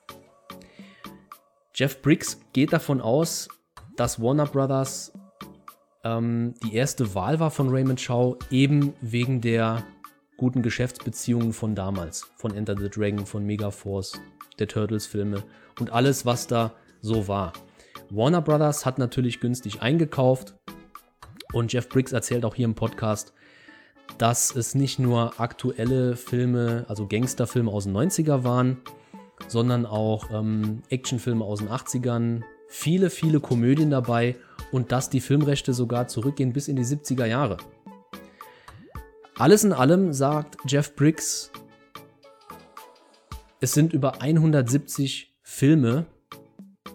Jeff 1.74 2.00
Briggs 2.02 2.40
geht 2.52 2.72
davon 2.72 3.00
aus, 3.00 3.48
dass 3.96 4.20
Warner 4.20 4.46
Brothers 4.46 5.12
ähm, 6.04 6.54
die 6.62 6.74
erste 6.74 7.14
Wahl 7.14 7.40
war 7.40 7.50
von 7.50 7.70
Raymond 7.70 8.04
Chow, 8.04 8.36
eben 8.50 8.94
wegen 9.00 9.40
der 9.40 9.82
guten 10.36 10.62
Geschäftsbeziehungen 10.62 11.52
von 11.52 11.74
damals, 11.74 12.30
von 12.36 12.54
Enter 12.54 12.76
the 12.76 12.88
Dragon, 12.88 13.26
von 13.26 13.44
Megaforce, 13.44 14.20
der 14.58 14.68
Turtles-Filme 14.68 15.42
und 15.80 15.92
alles, 15.92 16.26
was 16.26 16.46
da 16.46 16.72
so 17.00 17.26
war. 17.28 17.52
Warner 18.10 18.42
Brothers 18.42 18.86
hat 18.86 18.98
natürlich 18.98 19.40
günstig 19.40 19.82
eingekauft, 19.82 20.54
und 21.54 21.72
Jeff 21.72 21.88
Briggs 21.88 22.12
erzählt 22.12 22.44
auch 22.44 22.54
hier 22.54 22.64
im 22.64 22.74
Podcast, 22.74 23.32
dass 24.18 24.54
es 24.54 24.74
nicht 24.74 24.98
nur 24.98 25.40
aktuelle 25.40 26.16
Filme, 26.16 26.84
also 26.88 27.06
Gangsterfilme 27.06 27.70
aus 27.70 27.84
den 27.84 27.96
90er 27.96 28.44
waren, 28.44 28.78
sondern 29.48 29.86
auch 29.86 30.30
ähm, 30.32 30.82
Actionfilme 30.90 31.44
aus 31.44 31.60
den 31.60 31.68
80ern, 31.68 32.42
viele, 32.68 33.08
viele 33.08 33.40
Komödien 33.40 33.90
dabei 33.90 34.36
und 34.72 34.92
dass 34.92 35.10
die 35.10 35.20
Filmrechte 35.20 35.72
sogar 35.72 36.08
zurückgehen 36.08 36.52
bis 36.52 36.68
in 36.68 36.76
die 36.76 36.84
70er 36.84 37.26
Jahre. 37.26 37.56
Alles 39.36 39.64
in 39.64 39.72
allem 39.72 40.12
sagt 40.12 40.56
Jeff 40.66 40.94
Briggs, 40.94 41.50
es 43.60 43.72
sind 43.72 43.92
über 43.92 44.20
170 44.20 45.34
Filme, 45.42 46.06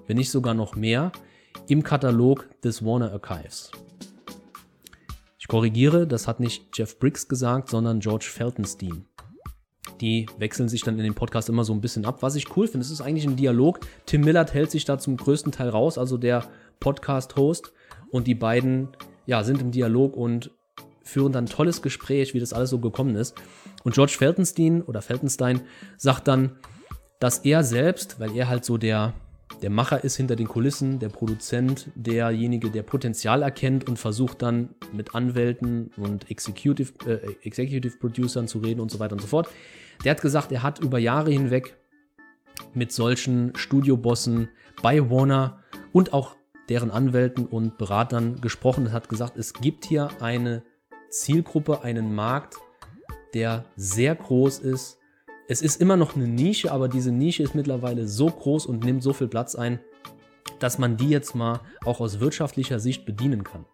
wenn 0.07 0.17
nicht 0.17 0.31
sogar 0.31 0.53
noch 0.53 0.75
mehr, 0.75 1.11
im 1.67 1.83
Katalog 1.83 2.49
des 2.61 2.83
Warner 2.83 3.11
Archives 3.11 3.71
korrigiere, 5.49 6.07
das 6.07 6.27
hat 6.27 6.39
nicht 6.39 6.77
Jeff 6.77 6.97
Briggs 6.97 7.27
gesagt, 7.27 7.69
sondern 7.69 7.99
George 7.99 8.29
Feltenstein. 8.31 9.05
Die 9.99 10.27
wechseln 10.37 10.69
sich 10.69 10.81
dann 10.81 10.97
in 10.97 11.03
den 11.03 11.15
Podcast 11.15 11.49
immer 11.49 11.65
so 11.65 11.73
ein 11.73 11.81
bisschen 11.81 12.05
ab. 12.05 12.21
Was 12.21 12.35
ich 12.35 12.55
cool 12.55 12.67
finde, 12.67 12.85
es 12.85 12.91
ist 12.91 13.01
eigentlich 13.01 13.27
ein 13.27 13.35
Dialog. 13.35 13.81
Tim 14.05 14.21
Millard 14.21 14.53
hält 14.53 14.71
sich 14.71 14.85
da 14.85 14.97
zum 14.97 15.17
größten 15.17 15.51
Teil 15.51 15.67
raus, 15.69 15.97
also 15.97 16.17
der 16.17 16.45
Podcast-Host. 16.79 17.73
Und 18.11 18.27
die 18.27 18.35
beiden 18.35 18.89
ja, 19.25 19.43
sind 19.43 19.61
im 19.61 19.71
Dialog 19.71 20.15
und 20.15 20.51
führen 21.03 21.31
dann 21.31 21.45
ein 21.45 21.49
tolles 21.49 21.81
Gespräch, 21.81 22.33
wie 22.33 22.39
das 22.39 22.53
alles 22.53 22.69
so 22.69 22.79
gekommen 22.79 23.15
ist. 23.15 23.35
Und 23.83 23.95
George 23.95 24.15
Feltenstein 24.17 24.81
oder 24.83 25.01
Feltenstein 25.01 25.61
sagt 25.97 26.27
dann, 26.27 26.57
dass 27.19 27.39
er 27.39 27.63
selbst, 27.63 28.19
weil 28.19 28.35
er 28.35 28.47
halt 28.47 28.63
so 28.63 28.77
der, 28.77 29.13
der 29.61 29.69
Macher 29.69 30.03
ist 30.03 30.15
hinter 30.15 30.35
den 30.35 30.47
Kulissen, 30.47 30.99
der 30.99 31.09
Produzent, 31.09 31.89
derjenige, 31.95 32.69
der 32.69 32.83
Potenzial 32.83 33.41
erkennt 33.41 33.87
und 33.87 33.97
versucht 33.97 34.41
dann 34.41 34.75
mit 34.93 35.15
Anwälten 35.15 35.91
und 35.97 36.29
Executive, 36.31 36.93
äh, 37.05 37.35
Executive 37.43 37.97
Producern 37.97 38.47
zu 38.47 38.59
reden 38.59 38.79
und 38.79 38.91
so 38.91 38.99
weiter 38.99 39.13
und 39.13 39.21
so 39.21 39.27
fort. 39.27 39.49
Der 40.03 40.11
hat 40.11 40.21
gesagt, 40.21 40.51
er 40.51 40.63
hat 40.63 40.79
über 40.79 40.97
Jahre 40.97 41.31
hinweg 41.31 41.75
mit 42.73 42.91
solchen 42.91 43.55
Studiobossen 43.55 44.49
bei 44.81 45.09
Warner 45.09 45.63
und 45.91 46.13
auch 46.13 46.35
deren 46.69 46.91
Anwälten 46.91 47.45
und 47.45 47.77
Beratern 47.77 48.39
gesprochen 48.41 48.87
und 48.87 48.91
hat 48.93 49.09
gesagt, 49.09 49.37
es 49.37 49.53
gibt 49.53 49.85
hier 49.85 50.09
eine 50.21 50.63
Zielgruppe, 51.09 51.83
einen 51.83 52.13
Markt, 52.13 52.55
der 53.33 53.65
sehr 53.75 54.15
groß 54.15 54.59
ist. 54.59 54.98
Es 55.51 55.63
ist 55.63 55.81
immer 55.81 55.97
noch 55.97 56.15
eine 56.15 56.27
Nische, 56.27 56.71
aber 56.71 56.87
diese 56.87 57.11
Nische 57.11 57.41
ist 57.41 57.55
mittlerweile 57.55 58.07
so 58.07 58.27
groß 58.27 58.67
und 58.67 58.85
nimmt 58.85 59.01
so 59.01 59.13
viel 59.13 59.27
Platz 59.27 59.55
ein, 59.55 59.79
dass 60.59 60.77
man 60.77 60.95
die 60.95 61.09
jetzt 61.09 61.33
mal 61.33 61.61
auch 61.83 62.01
aus 62.01 62.19
wirtschaftlicher 62.19 62.79
Sicht 62.79 63.03
bedienen 63.03 63.43
kann. 63.43 63.65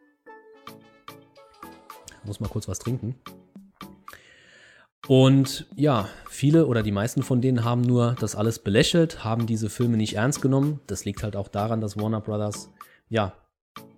Ich 2.22 2.26
muss 2.26 2.40
mal 2.40 2.48
kurz 2.48 2.70
was 2.70 2.80
trinken. 2.80 3.16
Und 5.10 5.68
ja, 5.76 6.08
viele 6.30 6.68
oder 6.68 6.82
die 6.82 6.94
meisten 6.94 7.24
von 7.24 7.42
denen 7.42 7.66
haben 7.66 7.82
nur 7.82 8.16
das 8.22 8.38
alles 8.38 8.60
belächelt, 8.60 9.26
haben 9.26 9.46
diese 9.46 9.70
Filme 9.70 9.98
nicht 9.98 10.14
ernst 10.16 10.42
genommen. 10.42 10.80
Das 10.88 11.04
liegt 11.04 11.24
halt 11.24 11.36
auch 11.36 11.50
daran, 11.50 11.82
dass 11.82 11.98
Warner 11.98 12.22
Brothers, 12.22 12.72
ja, 13.10 13.34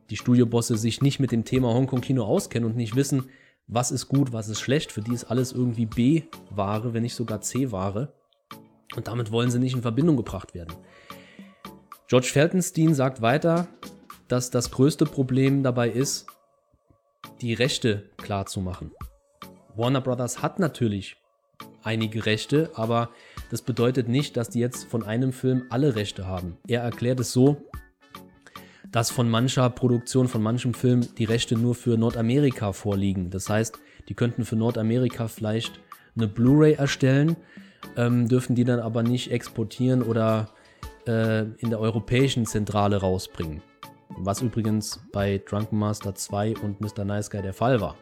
die 0.09 0.17
Studiobosse 0.17 0.77
sich 0.77 1.01
nicht 1.01 1.19
mit 1.19 1.31
dem 1.31 1.45
Thema 1.45 1.75
Hongkong-Kino 1.75 2.25
auskennen 2.25 2.67
und 2.67 2.75
nicht 2.75 2.95
wissen, 2.95 3.29
was 3.67 3.91
ist 3.91 4.07
gut, 4.07 4.33
was 4.33 4.47
ist 4.49 4.61
schlecht. 4.61 4.91
Für 4.91 5.01
die 5.01 5.13
ist 5.13 5.25
alles 5.25 5.51
irgendwie 5.51 5.85
B-Ware, 5.85 6.93
wenn 6.93 7.03
nicht 7.03 7.15
sogar 7.15 7.41
C-Ware. 7.41 8.13
Und 8.95 9.07
damit 9.07 9.31
wollen 9.31 9.51
sie 9.51 9.59
nicht 9.59 9.75
in 9.75 9.81
Verbindung 9.81 10.15
gebracht 10.15 10.53
werden. 10.53 10.73
George 12.07 12.27
Feltenstein 12.27 12.93
sagt 12.93 13.21
weiter, 13.21 13.67
dass 14.29 14.49
das 14.49 14.71
größte 14.71 15.05
Problem 15.05 15.63
dabei 15.63 15.89
ist, 15.89 16.27
die 17.41 17.53
Rechte 17.53 18.09
klar 18.17 18.45
zu 18.45 18.61
machen. 18.61 18.91
Warner 19.75 20.01
Brothers 20.01 20.41
hat 20.41 20.59
natürlich 20.59 21.17
einige 21.83 22.25
Rechte, 22.25 22.71
aber 22.75 23.09
das 23.51 23.61
bedeutet 23.61 24.07
nicht, 24.07 24.37
dass 24.37 24.49
die 24.49 24.59
jetzt 24.59 24.85
von 24.85 25.03
einem 25.03 25.33
Film 25.33 25.65
alle 25.69 25.95
Rechte 25.95 26.25
haben. 26.25 26.57
Er 26.67 26.81
erklärt 26.81 27.19
es 27.19 27.31
so, 27.31 27.69
dass 28.91 29.11
von 29.11 29.29
mancher 29.29 29.69
Produktion, 29.69 30.27
von 30.27 30.41
manchem 30.41 30.73
Film 30.73 31.07
die 31.17 31.25
Rechte 31.25 31.57
nur 31.57 31.75
für 31.75 31.97
Nordamerika 31.97 32.71
vorliegen. 32.73 33.29
Das 33.29 33.49
heißt, 33.49 33.77
die 34.07 34.13
könnten 34.13 34.45
für 34.45 34.55
Nordamerika 34.55 35.27
vielleicht 35.27 35.79
eine 36.15 36.27
Blu-ray 36.27 36.73
erstellen, 36.73 37.35
ähm, 37.95 38.27
dürfen 38.27 38.55
die 38.55 38.63
dann 38.63 38.79
aber 38.79 39.03
nicht 39.03 39.31
exportieren 39.31 40.01
oder 40.01 40.49
äh, 41.05 41.41
in 41.59 41.69
der 41.69 41.79
europäischen 41.79 42.45
Zentrale 42.45 42.97
rausbringen. 42.97 43.61
Was 44.09 44.41
übrigens 44.41 45.01
bei 45.11 45.41
Drunken 45.45 45.77
Master 45.77 46.15
2 46.15 46.55
und 46.57 46.81
Mr. 46.81 47.03
Nice 47.05 47.29
Guy 47.29 47.41
der 47.41 47.53
Fall 47.53 47.81
war. 47.81 47.95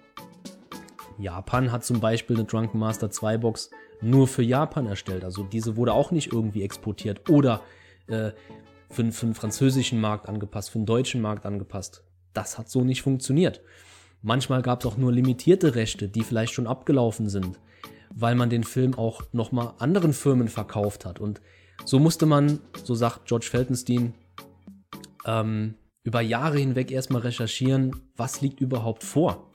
Japan 1.17 1.71
hat 1.71 1.84
zum 1.84 2.00
Beispiel 2.00 2.38
eine 2.38 2.45
Drunken 2.45 2.78
Master 2.78 3.10
2 3.10 3.38
Box 3.38 3.69
nur 4.02 4.28
für 4.28 4.43
Japan 4.43 4.86
erstellt. 4.86 5.24
Also 5.24 5.43
diese 5.43 5.78
wurde 5.78 5.93
auch 5.93 6.12
nicht 6.12 6.32
irgendwie 6.32 6.62
exportiert 6.63 7.30
oder 7.30 7.62
äh, 8.08 8.32
für, 8.95 9.12
für 9.12 9.25
den 9.25 9.36
französischen 9.36 9.99
Markt 9.99 10.27
angepasst, 10.27 10.71
für 10.71 10.79
den 10.79 10.86
deutschen 10.86 11.21
Markt 11.21 11.45
angepasst. 11.45 12.03
Das 12.34 12.58
hat 12.58 12.69
so 12.69 12.84
nicht 12.84 13.01
funktioniert. 13.01 13.62
Manchmal 14.21 14.62
gab 14.62 14.79
es 14.81 14.86
auch 14.86 14.97
nur 14.97 15.12
limitierte 15.12 15.75
Rechte, 15.75 16.10
die 16.10 16.23
vielleicht 16.23 16.53
schon 16.53 16.67
abgelaufen 16.67 17.29
sind, 17.29 17.60
weil 18.10 18.36
man 18.36 18.49
den 18.49 18.63
Film 18.63 18.95
auch 18.95 19.21
nochmal 19.31 19.73
anderen 19.77 20.13
Firmen 20.13 20.47
verkauft 20.47 21.05
hat. 21.05 21.19
Und 21.19 21.41
so 21.84 21.99
musste 21.99 22.25
man, 22.25 22.60
so 22.84 22.95
sagt 22.95 23.27
George 23.27 23.47
Feltenstein, 23.49 24.13
ähm, 25.25 25.75
über 26.03 26.21
Jahre 26.21 26.58
hinweg 26.58 26.91
erstmal 26.91 27.21
recherchieren, 27.21 27.95
was 28.15 28.41
liegt 28.41 28.62
überhaupt 28.62 29.03
vor. 29.03 29.51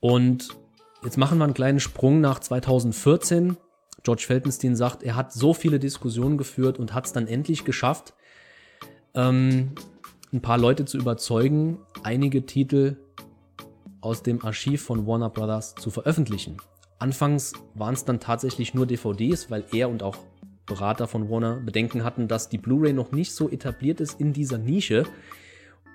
Und 0.00 0.56
Jetzt 1.04 1.16
machen 1.16 1.38
wir 1.38 1.44
einen 1.44 1.54
kleinen 1.54 1.80
Sprung 1.80 2.20
nach 2.20 2.38
2014. 2.38 3.56
George 4.04 4.24
Feltenstein 4.24 4.76
sagt, 4.76 5.02
er 5.02 5.16
hat 5.16 5.32
so 5.32 5.52
viele 5.52 5.80
Diskussionen 5.80 6.38
geführt 6.38 6.78
und 6.78 6.94
hat 6.94 7.06
es 7.06 7.12
dann 7.12 7.26
endlich 7.26 7.64
geschafft, 7.64 8.14
ähm, 9.14 9.72
ein 10.32 10.40
paar 10.40 10.58
Leute 10.58 10.84
zu 10.84 10.98
überzeugen, 10.98 11.78
einige 12.02 12.46
Titel 12.46 12.96
aus 14.00 14.22
dem 14.22 14.44
Archiv 14.44 14.82
von 14.82 15.06
Warner 15.06 15.30
Brothers 15.30 15.74
zu 15.74 15.90
veröffentlichen. 15.90 16.56
Anfangs 16.98 17.52
waren 17.74 17.94
es 17.94 18.04
dann 18.04 18.20
tatsächlich 18.20 18.74
nur 18.74 18.86
DVDs, 18.86 19.50
weil 19.50 19.64
er 19.72 19.88
und 19.88 20.02
auch 20.02 20.16
Berater 20.66 21.08
von 21.08 21.28
Warner 21.28 21.56
Bedenken 21.56 22.04
hatten, 22.04 22.28
dass 22.28 22.48
die 22.48 22.58
Blu-ray 22.58 22.92
noch 22.92 23.12
nicht 23.12 23.34
so 23.34 23.50
etabliert 23.50 24.00
ist 24.00 24.20
in 24.20 24.32
dieser 24.32 24.58
Nische, 24.58 25.04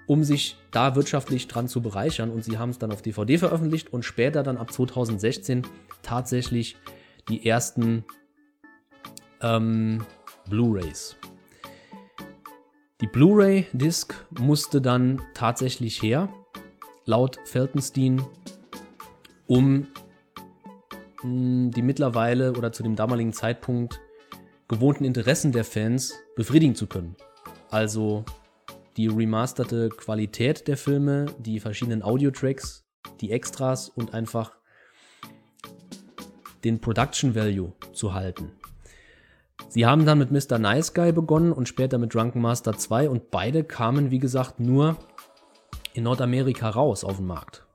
um 0.06 0.24
sich 0.24 0.58
da 0.72 0.96
wirtschaftlich 0.96 1.48
dran 1.48 1.68
zu 1.68 1.82
bereichern. 1.82 2.30
Und 2.30 2.44
sie 2.44 2.58
haben 2.58 2.70
es 2.70 2.80
dann 2.80 2.92
auf 2.92 3.02
DVD 3.02 3.38
veröffentlicht 3.38 3.92
und 3.92 4.04
später 4.04 4.44
dann 4.44 4.58
ab 4.58 4.72
2016 4.72 5.64
tatsächlich 6.02 6.76
die 7.30 7.46
ersten 7.46 8.04
ähm, 9.42 10.06
Blu-rays. 10.50 11.16
Die 13.00 13.08
Blu-ray-Disc 13.08 14.16
musste 14.40 14.82
dann 14.82 15.22
tatsächlich 15.36 16.02
her, 16.02 16.30
laut 17.06 17.38
Feltenstein, 17.46 18.26
um 19.46 19.86
hm, 21.22 21.70
die 21.70 21.84
mittlerweile 21.84 22.54
oder 22.54 22.72
zu 22.72 22.82
dem 22.82 22.96
damaligen 22.96 23.34
Zeitpunkt 23.34 24.02
gewohnten 24.68 25.06
Interessen 25.06 25.52
der 25.52 25.64
Fans 25.64 26.16
befriedigen 26.36 26.74
zu 26.74 26.88
können. 26.88 27.16
Also 27.70 28.26
die 28.98 29.08
remasterte 29.08 29.90
Qualität 29.90 30.68
der 30.68 30.76
Filme, 30.76 31.28
die 31.38 31.60
verschiedenen 31.60 32.02
Audio-Tracks, 32.02 32.84
die 33.22 33.32
Extras 33.32 33.90
und 33.90 34.16
einfach 34.16 34.58
den 36.64 36.82
Production 36.82 37.36
Value 37.36 37.74
zu 37.94 38.16
halten. 38.16 38.54
Sie 39.70 39.86
haben 39.86 40.06
dann 40.06 40.20
mit 40.20 40.32
Mr. 40.32 40.60
Nice 40.60 40.94
Guy 40.94 41.12
begonnen 41.12 41.52
und 41.52 41.68
später 41.68 41.98
mit 41.98 42.14
Drunken 42.14 42.42
Master 42.42 42.78
2 42.78 43.10
und 43.10 43.32
beide 43.32 43.64
kamen, 43.64 44.12
wie 44.12 44.20
gesagt, 44.20 44.60
nur 44.60 44.98
in 45.94 46.04
Nordamerika 46.04 46.70
raus 46.70 47.04
auf 47.04 47.18
den 47.18 47.28
Markt. 47.28 47.66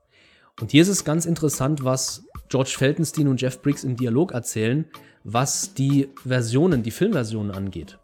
Und 0.59 0.71
hier 0.71 0.81
ist 0.81 0.87
es 0.87 1.03
ganz 1.03 1.25
interessant, 1.25 1.83
was 1.83 2.25
George 2.49 2.75
Feltenstein 2.77 3.27
und 3.27 3.41
Jeff 3.41 3.61
Briggs 3.61 3.83
im 3.83 3.95
Dialog 3.95 4.31
erzählen, 4.31 4.85
was 5.23 5.73
die 5.73 6.09
Versionen, 6.25 6.83
die 6.83 6.91
Filmversionen 6.91 7.51
angeht. 7.51 7.99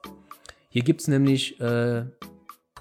Hier 0.69 0.83
gibt 0.83 1.01
es 1.01 1.07
nämlich 1.07 1.59
äh, 1.59 2.05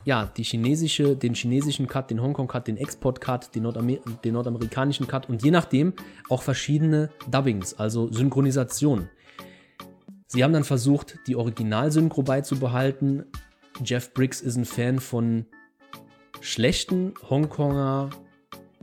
ja, 0.05 0.25
die 0.37 0.43
chinesische, 0.43 1.17
den 1.17 1.35
chinesischen 1.35 1.87
Cut, 1.87 2.11
den 2.11 2.23
Hongkong-Cut, 2.23 2.67
den 2.67 2.77
Export-Cut, 2.77 3.55
den, 3.55 3.65
Nordamer 3.65 3.99
den 4.25 4.33
nordamerikanischen 4.33 5.07
Cut 5.07 5.29
und 5.29 5.43
je 5.43 5.51
nachdem 5.51 5.93
auch 6.29 6.43
verschiedene 6.43 7.11
Dubbings, 7.31 7.75
also 7.75 8.11
Synchronisation. 8.11 9.09
Sie 10.29 10.45
haben 10.45 10.53
dann 10.53 10.65
versucht, 10.65 11.19
die 11.27 11.37
Originalsynchro 11.37 12.23
beizubehalten. 12.23 13.25
Jeff 13.83 14.13
Briggs 14.13 14.43
ist 14.43 14.57
ein 14.57 14.67
Fan 14.67 15.01
von 15.01 15.47
schlechten 16.41 17.15
Hongkonger 17.29 18.11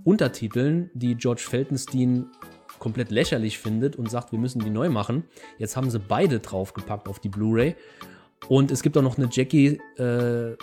Untertiteln, 0.03 0.89
die 0.93 1.15
George 1.15 1.43
Feltenstein 1.47 2.27
komplett 2.79 3.11
lächerlich 3.11 3.59
findet 3.59 3.95
und 3.95 4.09
sagt, 4.09 4.31
wir 4.31 4.39
müssen 4.39 4.59
die 4.59 4.69
neu 4.69 4.89
machen. 4.89 5.23
Jetzt 5.57 5.77
haben 5.77 5.89
sie 5.89 5.99
beide 5.99 6.39
draufgepackt 6.39 7.07
auf 7.07 7.19
die 7.19 7.29
Blu-ray. 7.29 7.75
Und 8.47 8.71
es 8.71 8.81
gibt 8.81 8.97
auch 8.97 9.01
noch 9.01 9.17
eine 9.17 9.29
Jackie 9.31 9.79
äh, 9.97 10.55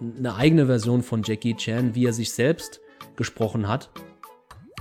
eine 0.00 0.34
eigene 0.34 0.66
Version 0.66 1.02
von 1.02 1.22
Jackie 1.22 1.54
Chan, 1.54 1.94
wie 1.94 2.06
er 2.06 2.12
sich 2.12 2.32
selbst 2.32 2.80
gesprochen 3.16 3.68
hat. 3.68 3.90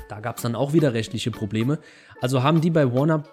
Da 0.07 0.19
gab 0.19 0.37
es 0.37 0.43
dann 0.43 0.55
auch 0.55 0.73
wieder 0.73 0.93
rechtliche 0.93 1.31
Probleme. 1.31 1.79
Also 2.21 2.41
haben 2.41 2.61
die 2.61 2.69
bei 2.69 2.93
Warner 2.93 3.23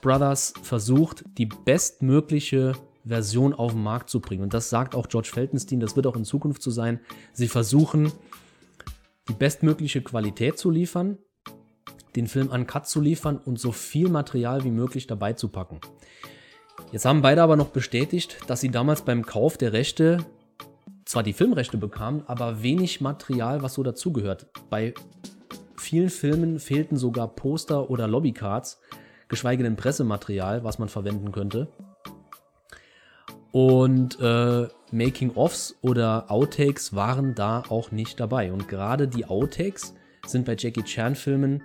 Brothers 0.00 0.54
versucht, 0.62 1.24
die 1.38 1.46
bestmögliche 1.46 2.74
Version 3.04 3.54
auf 3.54 3.72
den 3.72 3.82
Markt 3.82 4.10
zu 4.10 4.20
bringen. 4.20 4.42
Und 4.42 4.54
das 4.54 4.70
sagt 4.70 4.94
auch 4.94 5.08
George 5.08 5.30
Feltenstein, 5.32 5.80
das 5.80 5.96
wird 5.96 6.06
auch 6.06 6.16
in 6.16 6.24
Zukunft 6.24 6.62
so 6.62 6.70
sein. 6.70 7.00
Sie 7.32 7.48
versuchen, 7.48 8.12
die 9.28 9.34
bestmögliche 9.34 10.02
Qualität 10.02 10.58
zu 10.58 10.70
liefern, 10.70 11.18
den 12.16 12.26
Film 12.26 12.50
an 12.50 12.66
Cut 12.66 12.88
zu 12.88 13.00
liefern 13.00 13.38
und 13.38 13.58
so 13.58 13.72
viel 13.72 14.08
Material 14.08 14.64
wie 14.64 14.70
möglich 14.70 15.06
dabei 15.06 15.32
zu 15.32 15.48
packen. 15.48 15.80
Jetzt 16.92 17.04
haben 17.04 17.22
beide 17.22 17.42
aber 17.42 17.56
noch 17.56 17.68
bestätigt, 17.68 18.38
dass 18.48 18.60
sie 18.60 18.70
damals 18.70 19.02
beim 19.02 19.24
Kauf 19.24 19.56
der 19.56 19.72
Rechte 19.72 20.26
zwar 21.04 21.22
die 21.22 21.32
Filmrechte 21.32 21.76
bekamen, 21.76 22.24
aber 22.26 22.62
wenig 22.62 23.00
Material, 23.00 23.62
was 23.62 23.74
so 23.74 23.82
dazugehört. 23.82 24.46
Bei 24.68 24.94
vielen 25.76 26.10
Filmen 26.10 26.58
fehlten 26.58 26.96
sogar 26.96 27.28
Poster 27.28 27.90
oder 27.90 28.08
Lobbycards. 28.08 28.80
Geschweige 29.30 29.62
denn 29.62 29.76
Pressematerial, 29.76 30.62
was 30.64 30.78
man 30.78 30.90
verwenden 30.90 31.32
könnte. 31.32 31.68
Und 33.52 34.20
äh, 34.20 34.68
Making-ofs 34.92 35.76
oder 35.80 36.30
Outtakes 36.30 36.94
waren 36.94 37.34
da 37.34 37.64
auch 37.68 37.90
nicht 37.90 38.20
dabei. 38.20 38.52
Und 38.52 38.68
gerade 38.68 39.08
die 39.08 39.24
Outtakes 39.24 39.94
sind 40.26 40.44
bei 40.44 40.54
Jackie 40.58 40.82
Chan-Filmen 40.82 41.62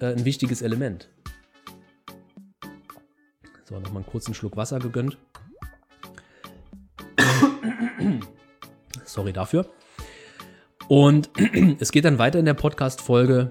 äh, 0.00 0.06
ein 0.06 0.24
wichtiges 0.24 0.62
Element. 0.62 1.10
So, 3.64 3.78
nochmal 3.78 3.96
einen 3.96 4.06
kurzen 4.06 4.34
Schluck 4.34 4.56
Wasser 4.56 4.78
gegönnt. 4.78 5.18
Sorry 9.04 9.32
dafür. 9.32 9.66
Und 10.88 11.30
es 11.80 11.92
geht 11.92 12.04
dann 12.04 12.18
weiter 12.18 12.38
in 12.38 12.44
der 12.44 12.54
Podcast-Folge, 12.54 13.50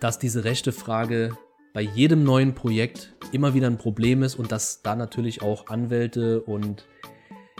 dass 0.00 0.18
diese 0.18 0.44
rechte 0.44 0.72
Frage 0.72 1.36
bei 1.72 1.82
jedem 1.82 2.24
neuen 2.24 2.54
Projekt 2.54 3.14
immer 3.32 3.54
wieder 3.54 3.68
ein 3.68 3.78
Problem 3.78 4.22
ist 4.22 4.34
und 4.34 4.50
dass 4.50 4.82
da 4.82 4.96
natürlich 4.96 5.42
auch 5.42 5.68
Anwälte 5.68 6.40
und 6.42 6.86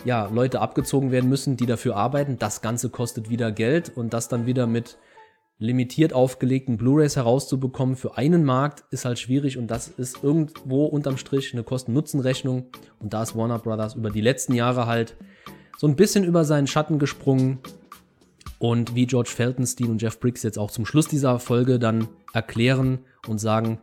ja, 0.05 0.27
Leute 0.27 0.61
abgezogen 0.61 1.11
werden 1.11 1.29
müssen, 1.29 1.57
die 1.57 1.67
dafür 1.67 1.97
arbeiten. 1.97 2.39
Das 2.39 2.63
Ganze 2.63 2.89
kostet 2.89 3.31
wieder 3.31 3.53
Geld 3.53 3.93
und 3.95 4.13
das 4.13 4.29
dann 4.29 4.47
wieder 4.47 4.67
mit 4.67 4.99
limitiert 5.59 6.15
aufgelegten 6.15 6.79
Blu-rays 6.79 7.17
herauszubekommen 7.17 7.95
für 7.95 8.17
einen 8.17 8.45
Markt 8.45 8.83
ist 8.91 9.05
halt 9.05 9.19
schwierig 9.19 9.59
und 9.59 9.67
das 9.67 9.89
ist 9.89 10.25
irgendwo 10.25 10.87
unterm 10.87 11.19
Strich 11.19 11.53
eine 11.53 11.63
Kosten-Nutzen-Rechnung 11.63 12.69
und 12.99 13.13
da 13.13 13.23
ist 13.23 13.37
Warner 13.37 13.59
Brothers 13.59 13.95
über 13.95 14.09
die 14.09 14.23
letzten 14.23 14.55
Jahre 14.55 14.87
halt 14.87 15.17
so 15.77 15.87
ein 15.87 15.97
bisschen 15.97 16.25
über 16.25 16.47
seinen 16.47 16.67
Schatten 16.67 16.99
gesprungen 16.99 17.59
und 18.59 18.95
wie 18.95 19.07
George 19.07 19.29
Feltenstein 19.29 19.91
und 19.91 20.01
Jeff 20.01 20.19
Briggs 20.19 20.43
jetzt 20.43 20.59
auch 20.59 20.71
zum 20.71 20.87
Schluss 20.87 21.09
dieser 21.09 21.39
Folge 21.39 21.79
dann 21.79 22.09
erklären 22.33 23.01
und 23.27 23.39
sagen, 23.39 23.79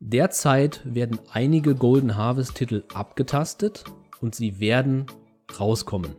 derzeit 0.00 0.80
werden 0.84 1.18
einige 1.32 1.74
Golden 1.74 2.16
Harvest 2.16 2.54
Titel 2.54 2.84
abgetastet 2.94 3.84
und 4.20 4.34
sie 4.34 4.60
werden 4.60 5.06
rauskommen. 5.58 6.16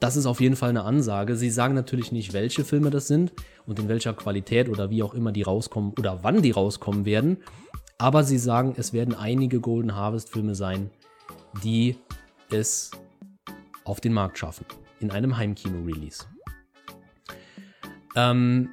Das 0.00 0.16
ist 0.16 0.26
auf 0.26 0.40
jeden 0.40 0.56
Fall 0.56 0.70
eine 0.70 0.84
Ansage. 0.84 1.36
Sie 1.36 1.50
sagen 1.50 1.74
natürlich 1.74 2.12
nicht, 2.12 2.32
welche 2.32 2.64
Filme 2.64 2.90
das 2.90 3.08
sind 3.08 3.32
und 3.66 3.78
in 3.78 3.88
welcher 3.88 4.12
Qualität 4.12 4.68
oder 4.68 4.90
wie 4.90 5.02
auch 5.02 5.14
immer 5.14 5.32
die 5.32 5.42
rauskommen 5.42 5.94
oder 5.98 6.22
wann 6.22 6.42
die 6.42 6.50
rauskommen 6.50 7.04
werden. 7.04 7.38
Aber 7.98 8.22
sie 8.22 8.38
sagen, 8.38 8.74
es 8.76 8.92
werden 8.92 9.14
einige 9.14 9.60
Golden 9.60 9.94
Harvest 9.94 10.30
Filme 10.30 10.54
sein, 10.54 10.90
die 11.64 11.96
es 12.50 12.90
auf 13.84 14.00
den 14.00 14.12
Markt 14.12 14.38
schaffen. 14.38 14.66
In 15.00 15.10
einem 15.10 15.36
Heimkino-Release. 15.36 16.26
Ähm, 18.14 18.70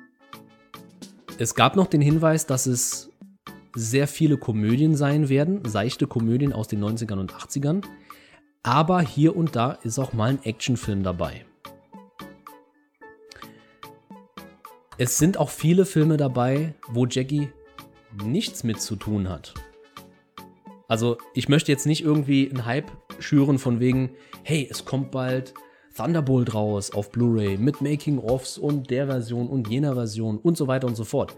es 1.38 1.56
gab 1.56 1.76
noch 1.76 1.88
den 1.88 2.02
Hinweis, 2.02 2.46
dass 2.46 2.66
es 2.66 3.10
sehr 3.76 4.08
viele 4.08 4.38
Komödien 4.38 4.96
sein 4.96 5.30
werden, 5.30 5.66
seichte 5.66 6.06
Komödien 6.06 6.54
aus 6.54 6.68
den 6.68 6.84
90ern 6.84 7.20
und 7.20 7.34
80ern. 7.34 7.84
Aber 8.62 9.02
hier 9.02 9.36
und 9.36 9.56
da 9.56 9.72
ist 9.72 10.00
auch 10.00 10.14
mal 10.14 10.30
ein 10.30 10.44
Actionfilm 10.44 11.04
dabei. 11.04 11.46
Es 14.98 15.18
sind 15.18 15.38
auch 15.38 15.50
viele 15.50 15.86
Filme 15.86 16.18
dabei, 16.18 16.76
wo 16.88 17.08
Jackie 17.08 17.50
nichts 18.24 18.64
mit 18.64 18.80
zu 18.80 18.96
tun 18.96 19.28
hat. 19.28 19.56
Also 20.88 21.18
ich 21.34 21.50
möchte 21.50 21.72
jetzt 21.72 21.88
nicht 21.88 22.04
irgendwie 22.04 22.50
einen 22.50 22.66
Hype 22.66 22.92
schüren 23.18 23.58
von 23.58 23.80
wegen, 23.80 24.12
hey, 24.44 24.68
es 24.70 24.86
kommt 24.86 25.10
bald 25.10 25.56
Thunderbolt 25.96 26.54
raus 26.54 26.92
auf 26.92 27.12
Blu-ray 27.12 27.58
mit 27.58 27.82
Making-ofs 27.82 28.58
und 28.58 28.90
der 28.90 29.08
Version 29.08 29.48
und 29.48 29.70
jener 29.70 29.94
Version 29.94 30.38
und 30.38 30.58
so 30.58 30.68
weiter 30.68 30.88
und 30.88 30.96
so 30.96 31.04
fort. 31.04 31.36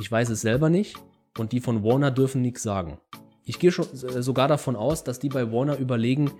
Ich 0.00 0.10
weiß 0.10 0.28
es 0.30 0.40
selber 0.40 0.70
nicht 0.70 0.96
und 1.38 1.52
die 1.52 1.60
von 1.60 1.82
Warner 1.82 2.10
dürfen 2.10 2.42
nichts 2.42 2.62
sagen. 2.62 2.98
Ich 3.44 3.58
gehe 3.58 3.72
schon 3.72 3.86
äh, 3.86 4.22
sogar 4.22 4.48
davon 4.48 4.76
aus, 4.76 5.04
dass 5.04 5.18
die 5.18 5.28
bei 5.28 5.50
Warner 5.50 5.78
überlegen, 5.78 6.30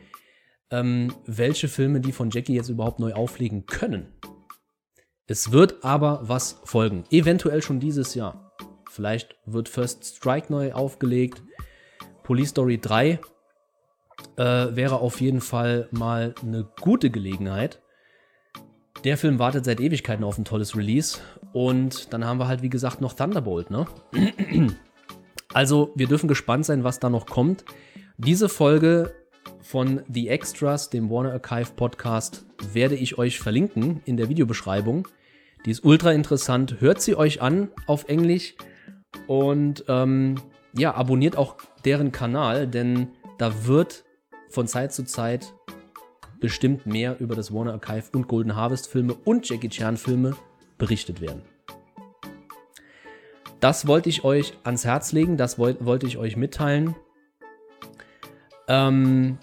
ähm, 0.71 1.13
welche 1.27 1.69
Filme 1.69 2.01
die 2.01 2.13
von 2.13 2.31
Jackie 2.31 2.55
jetzt 2.55 2.69
überhaupt 2.69 3.01
neu 3.01 3.13
auflegen 3.13 3.67
können. 3.67 4.13
Es 5.27 5.53
wird 5.53 5.85
aber 5.85 6.21
was 6.23 6.61
folgen. 6.65 7.05
Eventuell 7.11 7.63
schon 7.63 7.81
dieses 7.81 8.15
Jahr. 8.15 8.53
Vielleicht 8.91 9.37
wird 9.47 9.69
First 9.69 10.05
Strike 10.05 10.53
neu 10.53 10.73
aufgelegt. 10.73 11.43
Police 12.23 12.51
Story 12.51 12.79
3 12.79 13.19
äh, 14.37 14.43
wäre 14.77 15.01
auf 15.01 15.21
jeden 15.21 15.41
Fall 15.41 15.89
mal 15.91 16.35
eine 16.43 16.69
gute 16.81 17.11
Gelegenheit. 17.11 17.81
Der 19.05 19.17
Film 19.17 19.39
wartet 19.39 19.65
seit 19.65 19.81
Ewigkeiten 19.81 20.25
auf 20.25 20.39
ein 20.39 20.45
tolles 20.45 20.77
Release. 20.77 21.19
Und 21.53 22.13
dann 22.13 22.25
haben 22.25 22.39
wir 22.39 22.47
halt, 22.47 22.63
wie 22.63 22.71
gesagt, 22.71 23.01
noch 23.01 23.15
Thunderbolt, 23.15 23.71
ne? 23.71 23.87
Also, 25.55 25.93
wir 25.95 26.07
dürfen 26.07 26.29
gespannt 26.29 26.65
sein, 26.65 26.83
was 26.83 26.99
da 26.99 27.11
noch 27.11 27.27
kommt. 27.27 27.67
Diese 28.17 28.49
Folge 28.49 29.13
von 29.61 30.01
The 30.09 30.29
Extras, 30.29 30.89
dem 30.89 31.11
Warner 31.11 31.33
Archive 31.33 31.73
Podcast, 31.77 32.47
werde 32.73 32.95
ich 32.95 33.19
euch 33.19 33.39
verlinken 33.39 34.01
in 34.07 34.17
der 34.17 34.31
Videobeschreibung. 34.31 35.09
Die 35.67 35.71
ist 35.71 35.85
ultra 35.85 36.13
interessant. 36.13 36.81
Hört 36.81 37.03
sie 37.03 37.17
euch 37.17 37.43
an 37.43 37.69
auf 37.87 38.09
Englisch 38.09 38.55
und 39.27 39.85
ähm, 39.89 40.37
ja, 40.75 40.95
abonniert 40.95 41.37
auch 41.37 41.57
deren 41.85 42.13
Kanal, 42.13 42.67
denn 42.67 43.09
da 43.43 43.67
wird 43.67 44.05
von 44.51 44.69
Zeit 44.69 44.93
zu 44.93 45.03
Zeit 45.03 45.53
bestimmt 46.39 46.87
mehr 46.87 47.19
über 47.19 47.35
das 47.35 47.53
Warner 47.53 47.73
Archive 47.73 48.05
und 48.13 48.29
Golden 48.29 48.55
Harvest 48.55 48.87
Filme 48.87 49.15
und 49.15 49.49
Jackie 49.49 49.69
Chan 49.69 49.97
Filme 49.97 50.37
berichtet 50.79 51.21
werden. 51.21 51.43
Das 53.59 53.89
wollte 53.89 54.09
ich 54.11 54.23
euch 54.23 54.57
ans 54.63 54.85
Herz 54.85 55.11
legen, 55.11 55.37
das 55.37 55.59
wollt, 55.59 55.85
wollte 55.85 56.07
ich 56.07 56.19
euch 56.19 56.37
mitteilen. 56.37 56.95
Ähm, 58.69 59.39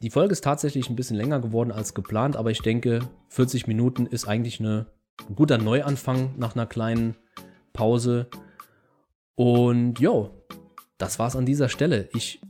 die 0.00 0.10
Folge 0.10 0.30
ist 0.30 0.44
tatsächlich 0.44 0.88
ein 0.88 0.94
bisschen 0.94 1.16
länger 1.16 1.40
geworden 1.40 1.72
als 1.72 1.92
geplant, 1.92 2.36
aber 2.36 2.52
ich 2.52 2.62
denke, 2.62 3.00
40 3.30 3.66
Minuten 3.66 4.06
ist 4.06 4.28
eigentlich 4.28 4.60
eine, 4.60 4.86
ein 5.28 5.34
guter 5.34 5.58
Neuanfang 5.58 6.36
nach 6.36 6.54
einer 6.54 6.66
kleinen 6.66 7.16
Pause. 7.72 8.28
Und 9.34 9.98
jo, 9.98 10.45
das 10.98 11.18
war's 11.18 11.36
an 11.36 11.46
dieser 11.46 11.68
Stelle. 11.68 12.08
Ich 12.14 12.40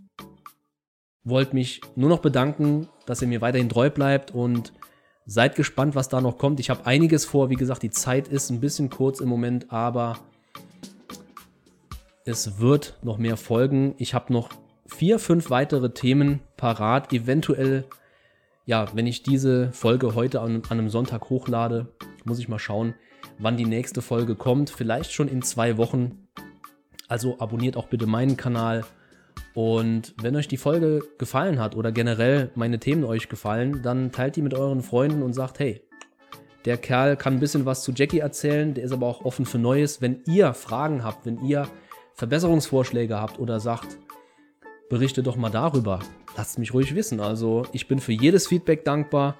wollte 1.25 1.55
mich 1.55 1.81
nur 1.97 2.09
noch 2.09 2.21
bedanken, 2.21 2.89
dass 3.07 3.23
ihr 3.23 3.29
mir 3.29 3.41
weiterhin 3.41 3.69
treu 3.69 3.91
bleibt 3.91 4.33
und 4.33 4.73
Seid 5.29 5.57
gespannt, 5.57 5.97
was 5.97 6.09
da 6.09 6.21
noch 6.21 6.39
kommt. 6.39 6.61
Ich 6.61 6.71
habe 6.71 6.87
einiges 6.87 7.25
vor. 7.25 7.51
Wie 7.51 7.57
gesagt, 7.57 7.83
die 7.83 7.91
Zeit 7.91 8.29
ist 8.29 8.49
ein 8.51 8.61
bisschen 8.61 8.91
kurz 8.91 9.19
im 9.19 9.29
Moment, 9.29 9.73
aber 9.73 10.21
es 12.25 12.61
wird 12.61 12.97
noch 13.03 13.19
mehr 13.19 13.37
folgen. 13.37 13.97
Ich 13.99 14.15
habe 14.15 14.33
noch 14.33 14.51
vier, 14.87 15.19
fünf 15.19 15.51
weitere 15.51 15.91
Themen 15.91 16.41
parat. 16.57 17.13
Eventuell, 17.13 17.87
ja, 18.67 18.87
wenn 18.95 19.09
ich 19.09 19.25
diese 19.25 19.73
Folge 19.73 20.15
heute 20.15 20.41
an, 20.41 20.63
an 20.69 20.79
einem 20.79 20.91
Sonntag 20.91 21.29
hochlade, 21.29 21.89
muss 22.25 22.39
ich 22.39 22.49
mal 22.49 22.61
schauen, 22.61 22.95
wann 23.41 23.57
die 23.57 23.67
nächste 23.67 24.03
Folge 24.03 24.37
kommt. 24.37 24.71
Vielleicht 24.71 25.13
schon 25.13 25.27
in 25.27 25.43
zwei 25.43 25.77
Wochen. 25.77 26.26
Also 27.09 27.39
abonniert 27.39 27.77
auch 27.77 27.87
bitte 27.87 28.07
meinen 28.07 28.37
Kanal 28.37 28.85
und 29.55 30.15
wenn 30.21 30.37
euch 30.37 30.49
die 30.49 30.59
Folge 30.59 31.03
gefallen 31.19 31.59
hat 31.59 31.77
oder 31.77 31.91
generell 31.91 32.51
meine 32.55 32.79
Themen 32.79 33.05
euch 33.05 33.29
gefallen, 33.29 33.81
dann 33.83 34.13
teilt 34.13 34.37
die 34.37 34.43
mit 34.43 34.53
euren 34.53 34.83
Freunden 34.83 35.23
und 35.23 35.33
sagt, 35.33 35.59
hey, 35.59 35.83
der 36.67 36.77
Kerl 36.77 37.17
kann 37.17 37.35
ein 37.35 37.41
bisschen 37.41 37.65
was 37.65 37.83
zu 37.83 37.93
Jackie 37.93 38.19
erzählen, 38.19 38.75
der 38.75 38.85
ist 38.85 38.93
aber 38.93 39.07
auch 39.07 39.25
offen 39.25 39.47
für 39.47 39.59
Neues. 39.59 40.03
Wenn 40.03 40.21
ihr 40.27 40.53
Fragen 40.53 41.05
habt, 41.05 41.25
wenn 41.25 41.43
ihr 41.43 41.69
Verbesserungsvorschläge 42.15 43.19
habt 43.19 43.39
oder 43.39 43.61
sagt, 43.61 43.97
berichte 44.91 45.23
doch 45.23 45.37
mal 45.37 45.51
darüber, 45.51 46.01
lasst 46.37 46.59
mich 46.59 46.75
ruhig 46.75 46.95
wissen. 46.95 47.21
Also 47.21 47.65
ich 47.73 47.89
bin 47.89 47.99
für 47.99 48.13
jedes 48.13 48.47
Feedback 48.49 48.85
dankbar 48.85 49.37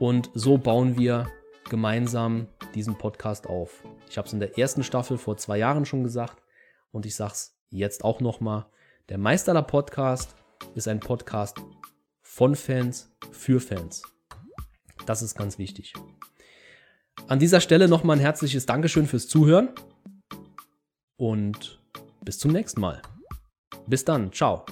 und 0.00 0.30
so 0.34 0.58
bauen 0.58 0.98
wir 0.98 1.28
gemeinsam 1.68 2.48
diesen 2.74 2.96
Podcast 2.98 3.46
auf. 3.46 3.84
Ich 4.10 4.18
habe 4.18 4.26
es 4.26 4.32
in 4.32 4.40
der 4.40 4.58
ersten 4.58 4.82
Staffel 4.82 5.18
vor 5.18 5.36
zwei 5.36 5.58
Jahren 5.58 5.84
schon 5.84 6.02
gesagt 6.02 6.41
und 6.92 7.06
ich 7.06 7.16
sage 7.16 7.32
es 7.32 7.56
jetzt 7.70 8.04
auch 8.04 8.20
nochmal. 8.20 8.66
Der 9.08 9.18
Meisterler 9.18 9.62
Podcast 9.62 10.36
ist 10.74 10.86
ein 10.86 11.00
Podcast 11.00 11.56
von 12.22 12.54
Fans 12.54 13.10
für 13.32 13.60
Fans. 13.60 14.02
Das 15.06 15.22
ist 15.22 15.34
ganz 15.34 15.58
wichtig. 15.58 15.92
An 17.26 17.38
dieser 17.38 17.60
Stelle 17.60 17.88
nochmal 17.88 18.16
ein 18.16 18.20
herzliches 18.20 18.66
Dankeschön 18.66 19.06
fürs 19.06 19.28
Zuhören 19.28 19.70
und 21.16 21.80
bis 22.24 22.38
zum 22.38 22.52
nächsten 22.52 22.80
Mal. 22.80 23.02
Bis 23.86 24.04
dann, 24.04 24.32
ciao. 24.32 24.64